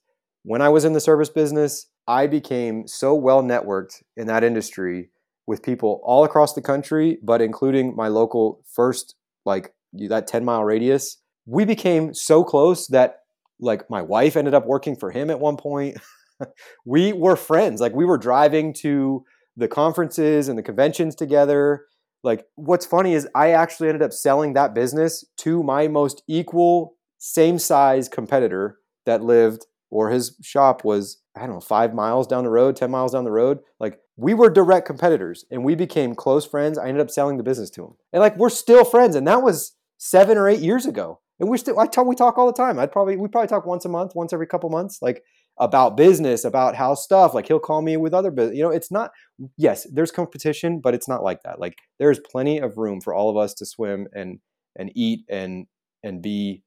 when 0.44 0.62
I 0.62 0.70
was 0.70 0.84
in 0.84 0.94
the 0.94 1.00
service 1.00 1.30
business, 1.30 1.88
I 2.08 2.26
became 2.26 2.88
so 2.88 3.14
well 3.14 3.44
networked 3.44 4.02
in 4.16 4.28
that 4.28 4.44
industry 4.44 5.10
with 5.46 5.64
people 5.64 6.02
all 6.04 6.24
across 6.24 6.54
the 6.54 6.62
country, 6.62 7.20
but 7.24 7.42
including 7.42 7.96
my 7.96 8.08
local 8.08 8.64
first, 8.74 9.16
like 9.48 9.74
that 9.94 10.28
10 10.28 10.46
mile 10.46 10.64
radius. 10.64 11.18
We 11.48 11.66
became 11.66 12.14
so 12.14 12.44
close 12.44 12.86
that 12.88 13.22
like 13.60 13.90
my 13.90 14.04
wife 14.04 14.36
ended 14.36 14.54
up 14.54 14.68
working 14.68 14.96
for 14.96 15.10
him 15.10 15.32
at 15.32 15.40
one 15.40 15.58
point. 15.58 15.98
we 16.86 17.14
were 17.14 17.36
friends. 17.36 17.82
Like 17.82 17.96
we 17.96 18.06
were 18.06 18.20
driving 18.20 18.74
to 18.82 19.24
the 19.56 19.68
conferences 19.68 20.48
and 20.48 20.58
the 20.58 20.64
conventions 20.64 21.16
together. 21.16 21.86
Like, 22.24 22.46
what's 22.56 22.86
funny 22.86 23.14
is 23.14 23.28
I 23.36 23.52
actually 23.52 23.90
ended 23.90 24.04
up 24.04 24.14
selling 24.14 24.54
that 24.54 24.74
business 24.74 25.26
to 25.38 25.64
my 25.64 25.88
most 25.88 26.24
equal, 26.28 26.96
same 27.18 27.60
size 27.60 28.08
competitor 28.08 28.78
that 29.06 29.24
lived, 29.24 29.66
or 29.90 30.12
his 30.12 30.38
shop 30.42 30.84
was, 30.84 31.22
I 31.36 31.42
don't 31.42 31.56
know, 31.56 31.60
five 31.60 31.94
miles 31.94 32.28
down 32.28 32.44
the 32.44 32.50
road, 32.50 32.76
10 32.76 32.92
miles 32.92 33.14
down 33.14 33.24
the 33.24 33.32
road. 33.32 33.60
Like, 33.80 34.00
we 34.18 34.34
were 34.34 34.50
direct 34.50 34.86
competitors 34.86 35.46
and 35.50 35.64
we 35.64 35.76
became 35.76 36.16
close 36.16 36.46
friends. 36.46 36.78
I 36.78 36.88
ended 36.88 37.02
up 37.02 37.10
selling 37.10 37.38
the 37.38 37.44
business 37.44 37.70
to 37.72 37.86
him. 37.86 37.94
And 38.12 38.22
like, 38.22 38.36
we're 38.38 38.50
still 38.50 38.84
friends. 38.84 39.16
And 39.16 39.28
that 39.28 39.44
was 39.44 39.76
seven 39.98 40.38
or 40.38 40.50
eight 40.50 40.60
years 40.60 40.86
ago. 40.86 41.22
And 41.40 41.50
we're 41.50 41.58
still, 41.58 41.80
I 41.80 41.86
talk, 41.86 42.08
we 42.08 42.16
talk 42.16 42.38
all 42.38 42.48
the 42.48 42.54
time. 42.54 42.80
I'd 42.80 42.92
probably, 42.92 43.16
we 43.16 43.28
probably 43.28 43.48
talk 43.48 43.66
once 43.66 43.86
a 43.86 43.90
month, 43.90 44.14
once 44.16 44.34
every 44.34 44.48
couple 44.48 44.70
months. 44.70 45.00
Like, 45.02 45.24
about 45.60 45.98
business, 45.98 46.46
about 46.46 46.76
how 46.76 46.94
stuff. 46.94 47.34
Like 47.34 47.48
he'll 47.48 47.60
call 47.60 47.82
me 47.82 47.98
with 47.98 48.14
other 48.14 48.32
business. 48.32 48.58
You 48.58 48.64
know, 48.64 48.70
it's 48.70 48.92
not. 48.92 49.12
Yes, 49.58 49.88
there's 49.92 50.12
competition, 50.12 50.80
but 50.82 50.94
it's 50.94 51.08
not 51.08 51.24
like 51.24 51.44
that. 51.44 51.60
Like 51.60 51.76
there's 52.00 52.20
plenty 52.20 52.60
of 52.60 52.78
room 52.78 53.02
for 53.02 53.14
all 53.14 53.30
of 53.30 53.38
us 53.38 53.54
to 53.56 53.66
swim 53.66 54.08
and 54.14 54.40
and 54.76 54.92
eat 54.96 55.22
and 55.30 55.66
and 56.04 56.22
be 56.22 56.64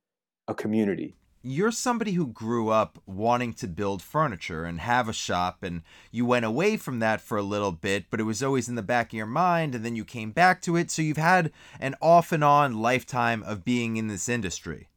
a 0.49 0.55
community. 0.55 1.17
You're 1.43 1.73
somebody 1.73 2.13
who 2.13 2.27
grew 2.27 2.69
up 2.69 2.99
wanting 3.07 3.55
to 3.55 3.67
build 3.67 4.03
furniture 4.03 4.65
and 4.65 4.79
have 4.79 5.09
a 5.09 5.15
shop, 5.15 5.63
and 5.63 5.81
you 6.11 6.27
went 6.27 6.45
away 6.45 6.77
from 6.77 6.99
that 6.99 7.23
for 7.23 7.39
a 7.39 7.43
little 7.43 7.73
bit, 7.73 8.05
but 8.11 8.21
it 8.21 8.25
was 8.25 8.43
always 8.43 8.69
in 8.69 8.75
the 8.75 8.83
back 8.83 9.07
of 9.07 9.15
your 9.15 9.25
mind, 9.25 9.75
and 9.75 9.83
then 9.83 9.97
you 9.97 10.05
came 10.05 10.33
back 10.33 10.61
to 10.63 10.77
it. 10.77 10.91
So 10.91 11.01
you've 11.01 11.17
had 11.17 11.51
an 11.81 11.95
off 12.03 12.31
and 12.31 12.45
on 12.45 12.83
lifetime 12.83 13.43
of 13.45 13.65
being 13.65 13.97
in 13.97 14.09
this 14.09 14.29
industry. 14.29 14.89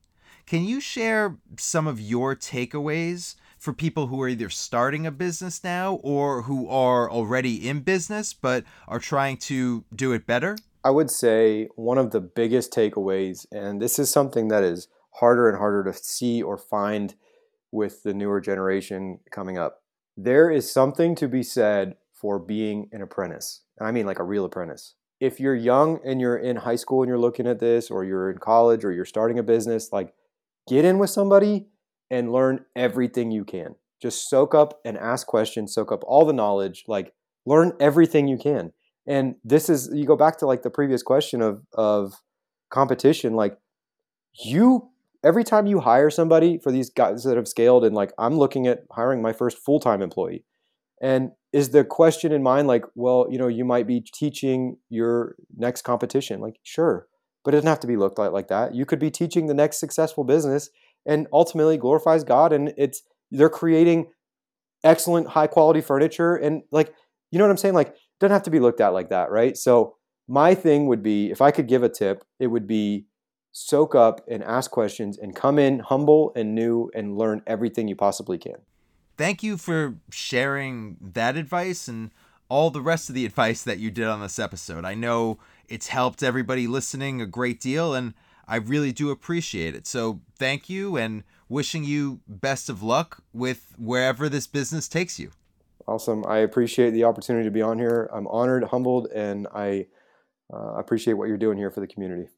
Can 0.46 0.66
you 0.66 0.82
share 0.82 1.38
some 1.58 1.88
of 1.88 2.02
your 2.02 2.36
takeaways 2.36 3.36
for 3.58 3.72
people 3.72 4.08
who 4.08 4.22
are 4.22 4.28
either 4.28 4.50
starting 4.50 5.08
a 5.08 5.12
business 5.12 5.64
now 5.64 5.96
or 6.04 6.42
who 6.42 6.68
are 6.68 7.10
already 7.10 7.70
in 7.70 7.80
business 7.80 8.34
but 8.34 8.66
are 8.90 9.00
trying 9.00 9.38
to 9.38 9.86
do 9.96 10.12
it 10.12 10.28
better? 10.28 10.58
I 10.84 10.90
would 10.90 11.10
say 11.10 11.70
one 11.78 11.98
of 11.98 12.12
the 12.12 12.20
biggest 12.20 12.74
takeaways, 12.74 13.46
and 13.54 13.82
this 13.82 13.98
is 13.98 14.10
something 14.10 14.50
that 14.50 14.66
is 14.66 14.90
harder 15.19 15.49
and 15.49 15.58
harder 15.58 15.84
to 15.84 15.93
see 15.93 16.41
or 16.41 16.58
find 16.58 17.15
with 17.71 18.04
the 18.04 18.13
newer 18.13 18.39
generation 18.39 19.19
coming 19.32 19.58
up. 19.58 19.82
There 20.15 20.49
is 20.49 20.71
something 20.71 21.15
to 21.15 21.28
be 21.28 21.43
said 21.43 21.95
for 22.13 22.39
being 22.39 22.88
an 22.91 23.02
apprentice. 23.02 23.62
And 23.78 23.88
I 23.88 23.91
mean 23.91 24.06
like 24.06 24.19
a 24.19 24.23
real 24.23 24.45
apprentice. 24.45 24.95
If 25.19 25.39
you're 25.39 25.56
young 25.56 25.99
and 26.06 26.21
you're 26.21 26.38
in 26.38 26.58
high 26.58 26.76
school 26.76 27.02
and 27.02 27.10
you're 27.10 27.17
looking 27.17 27.47
at 27.47 27.60
this, 27.60 27.89
or 27.89 28.04
you're 28.04 28.30
in 28.30 28.38
college 28.38 28.84
or 28.84 28.91
you're 28.91 29.06
starting 29.06 29.39
a 29.39 29.43
business, 29.43 29.91
like 29.91 30.13
get 30.67 30.86
in 30.86 30.99
with 30.99 31.10
somebody 31.10 31.67
and 32.12 32.32
learn 32.32 32.65
everything 32.76 33.32
you 33.32 33.43
can. 33.43 33.76
Just 34.02 34.30
soak 34.30 34.54
up 34.54 34.80
and 34.86 34.97
ask 34.97 35.26
questions, 35.26 35.73
soak 35.73 35.91
up 35.91 36.04
all 36.06 36.26
the 36.26 36.34
knowledge, 36.34 36.84
like 36.88 37.13
learn 37.45 37.73
everything 37.80 38.28
you 38.28 38.38
can. 38.38 38.73
And 39.08 39.36
this 39.43 39.69
is 39.69 39.89
you 39.93 40.06
go 40.06 40.15
back 40.15 40.38
to 40.39 40.45
like 40.45 40.62
the 40.62 40.69
previous 40.69 41.04
question 41.04 41.41
of 41.41 41.63
of 41.73 42.21
competition, 42.69 43.34
like 43.34 43.58
you 44.34 44.89
every 45.24 45.44
time 45.44 45.66
you 45.66 45.80
hire 45.80 46.10
somebody 46.10 46.58
for 46.58 46.72
these 46.72 46.90
guys 46.90 47.24
that 47.24 47.38
have 47.38 47.48
scaled 47.48 47.86
and 47.86 47.96
like 47.96 48.12
I'm 48.18 48.38
looking 48.38 48.68
at 48.68 48.84
hiring 48.92 49.22
my 49.22 49.34
first 49.34 49.58
full-time 49.58 50.02
employee. 50.02 50.44
And 51.02 51.32
is 51.52 51.70
the 51.70 51.84
question 51.84 52.32
in 52.32 52.42
mind 52.42 52.68
like, 52.68 52.86
well, 52.96 53.28
you 53.30 53.38
know, 53.38 53.48
you 53.48 53.66
might 53.66 53.88
be 53.88 54.00
teaching 54.02 54.78
your 54.90 55.36
next 55.56 55.82
competition. 55.82 56.40
Like, 56.40 56.56
sure, 56.64 57.08
but 57.44 57.54
it 57.54 57.58
doesn't 57.58 57.68
have 57.68 57.82
to 57.82 57.88
be 57.88 57.98
looked 57.98 58.18
like 58.18 58.32
like 58.32 58.48
that. 58.48 58.74
You 58.74 58.86
could 58.86 59.00
be 59.00 59.12
teaching 59.12 59.48
the 59.48 59.54
next 59.54 59.80
successful 59.80 60.24
business 60.24 60.70
and 61.06 61.28
ultimately 61.34 61.78
glorifies 61.78 62.24
God. 62.24 62.54
And 62.54 62.74
it's 62.78 63.04
they're 63.32 63.50
creating 63.50 64.12
excellent, 64.84 65.28
high 65.28 65.48
quality 65.48 65.82
furniture. 65.82 66.36
And 66.36 66.64
like, 66.72 66.94
you 67.32 67.40
know 67.40 67.46
what 67.46 67.52
I'm 67.52 67.58
saying? 67.58 67.76
Like, 67.76 67.96
doesn't 68.20 68.34
have 68.34 68.44
to 68.44 68.52
be 68.52 68.60
looked 68.60 68.80
at 68.80 68.94
like 68.94 69.10
that, 69.10 69.30
right? 69.30 69.58
So 69.58 69.96
my 70.28 70.56
thing 70.56 70.88
would 70.88 71.04
be 71.04 71.32
if 71.32 71.42
I 71.42 71.52
could 71.52 71.68
give 71.68 71.84
a 71.84 71.90
tip, 71.90 72.24
it 72.40 72.48
would 72.48 72.68
be 72.68 73.08
soak 73.54 73.96
up 73.96 74.20
and 74.28 74.44
ask 74.44 74.72
questions 74.72 75.18
and 75.18 75.36
come 75.36 75.58
in 75.58 75.80
humble 75.80 76.34
and 76.36 76.54
new 76.54 76.92
and 76.94 77.18
learn 77.18 77.42
everything 77.48 77.88
you 77.88 77.96
possibly 77.96 78.38
can. 78.38 78.58
Thank 79.16 79.44
you 79.44 79.58
for 79.58 79.96
sharing 80.10 80.98
that 81.00 81.38
advice 81.38 81.88
and 81.88 82.10
all 82.50 82.72
the 82.72 82.82
rest 82.82 83.10
of 83.10 83.16
the 83.16 83.26
advice 83.26 83.63
that 83.63 83.78
you 83.78 83.92
did 83.92 84.08
on 84.08 84.22
this 84.22 84.39
episode. 84.39 84.84
I 84.86 84.96
know 84.96 85.38
it's 85.70 85.88
helped 85.88 86.24
everybody 86.24 86.68
listening 86.68 87.22
a 87.22 87.28
great 87.28 87.62
deal, 87.62 87.94
and 87.94 88.16
I 88.48 88.58
really 88.58 88.92
do 88.92 89.12
appreciate 89.12 89.76
it. 89.76 89.88
So 89.88 90.20
thank 90.38 90.70
you, 90.70 90.98
and 90.98 91.24
wishing 91.48 91.84
you 91.84 92.22
best 92.28 92.70
of 92.70 92.82
luck 92.82 93.24
with 93.34 93.76
wherever 93.78 94.30
this 94.30 94.48
business 94.48 94.88
takes 94.88 95.20
you. 95.20 95.32
Awesome. 95.88 96.26
I 96.28 96.39
appreciate 96.39 96.92
the 96.92 97.04
opportunity 97.04 97.46
to 97.46 97.52
be 97.52 97.62
on 97.62 97.78
here. 97.78 98.10
I'm 98.12 98.28
honored, 98.28 98.63
humbled, 98.66 99.08
and 99.13 99.48
I 99.54 99.88
uh, 100.52 100.74
appreciate 100.76 101.13
what 101.13 101.28
you're 101.28 101.38
doing 101.38 101.58
here 101.58 101.70
for 101.70 101.82
the 101.82 101.88
community. 101.88 102.30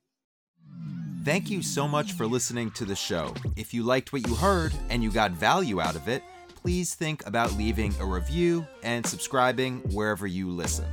Thank 1.24 1.50
you 1.50 1.64
so 1.64 1.88
much 1.88 2.14
for 2.14 2.28
listening 2.28 2.70
to 2.72 2.86
the 2.86 2.96
show. 2.96 3.34
If 3.56 3.74
you 3.74 3.82
liked 3.82 4.14
what 4.14 4.28
you 4.28 4.36
heard 4.36 4.74
and 4.90 5.02
you 5.02 5.12
got 5.12 5.32
value 5.32 5.82
out 5.82 5.96
of 5.96 6.08
it, 6.08 6.24
please 6.54 6.94
think 6.94 7.26
about 7.26 7.54
leaving 7.54 7.96
a 8.00 8.06
review 8.06 8.66
and 8.84 9.06
subscribing 9.06 9.80
wherever 9.92 10.28
you 10.28 10.50
listen. 10.50 10.86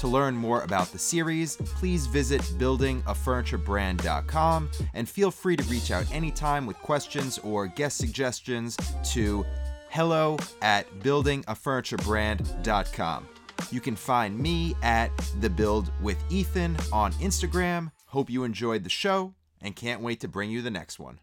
To 0.00 0.08
learn 0.08 0.34
more 0.34 0.62
about 0.62 0.90
the 0.92 0.98
series, 0.98 1.56
please 1.56 2.06
visit 2.06 2.40
buildingafurniturebrand.com 2.58 4.70
and 4.94 5.08
feel 5.08 5.30
free 5.30 5.56
to 5.56 5.64
reach 5.64 5.90
out 5.90 6.10
anytime 6.10 6.64
with 6.64 6.78
questions 6.78 7.36
or 7.38 7.66
guest 7.66 7.98
suggestions 7.98 8.78
to 9.12 9.44
hello 9.90 10.38
at 10.62 10.88
buildingafurniturebrand.com. 11.00 13.28
You 13.70 13.80
can 13.80 13.94
find 13.94 14.38
me 14.38 14.74
at 14.82 15.10
The 15.40 15.50
Build 15.50 15.92
with 16.00 16.16
Ethan 16.30 16.78
on 16.92 17.12
Instagram. 17.14 17.90
Hope 18.10 18.28
you 18.28 18.42
enjoyed 18.42 18.82
the 18.82 18.90
show 18.90 19.34
and 19.62 19.76
can't 19.76 20.02
wait 20.02 20.18
to 20.18 20.26
bring 20.26 20.50
you 20.50 20.62
the 20.62 20.70
next 20.70 20.98
one. 20.98 21.20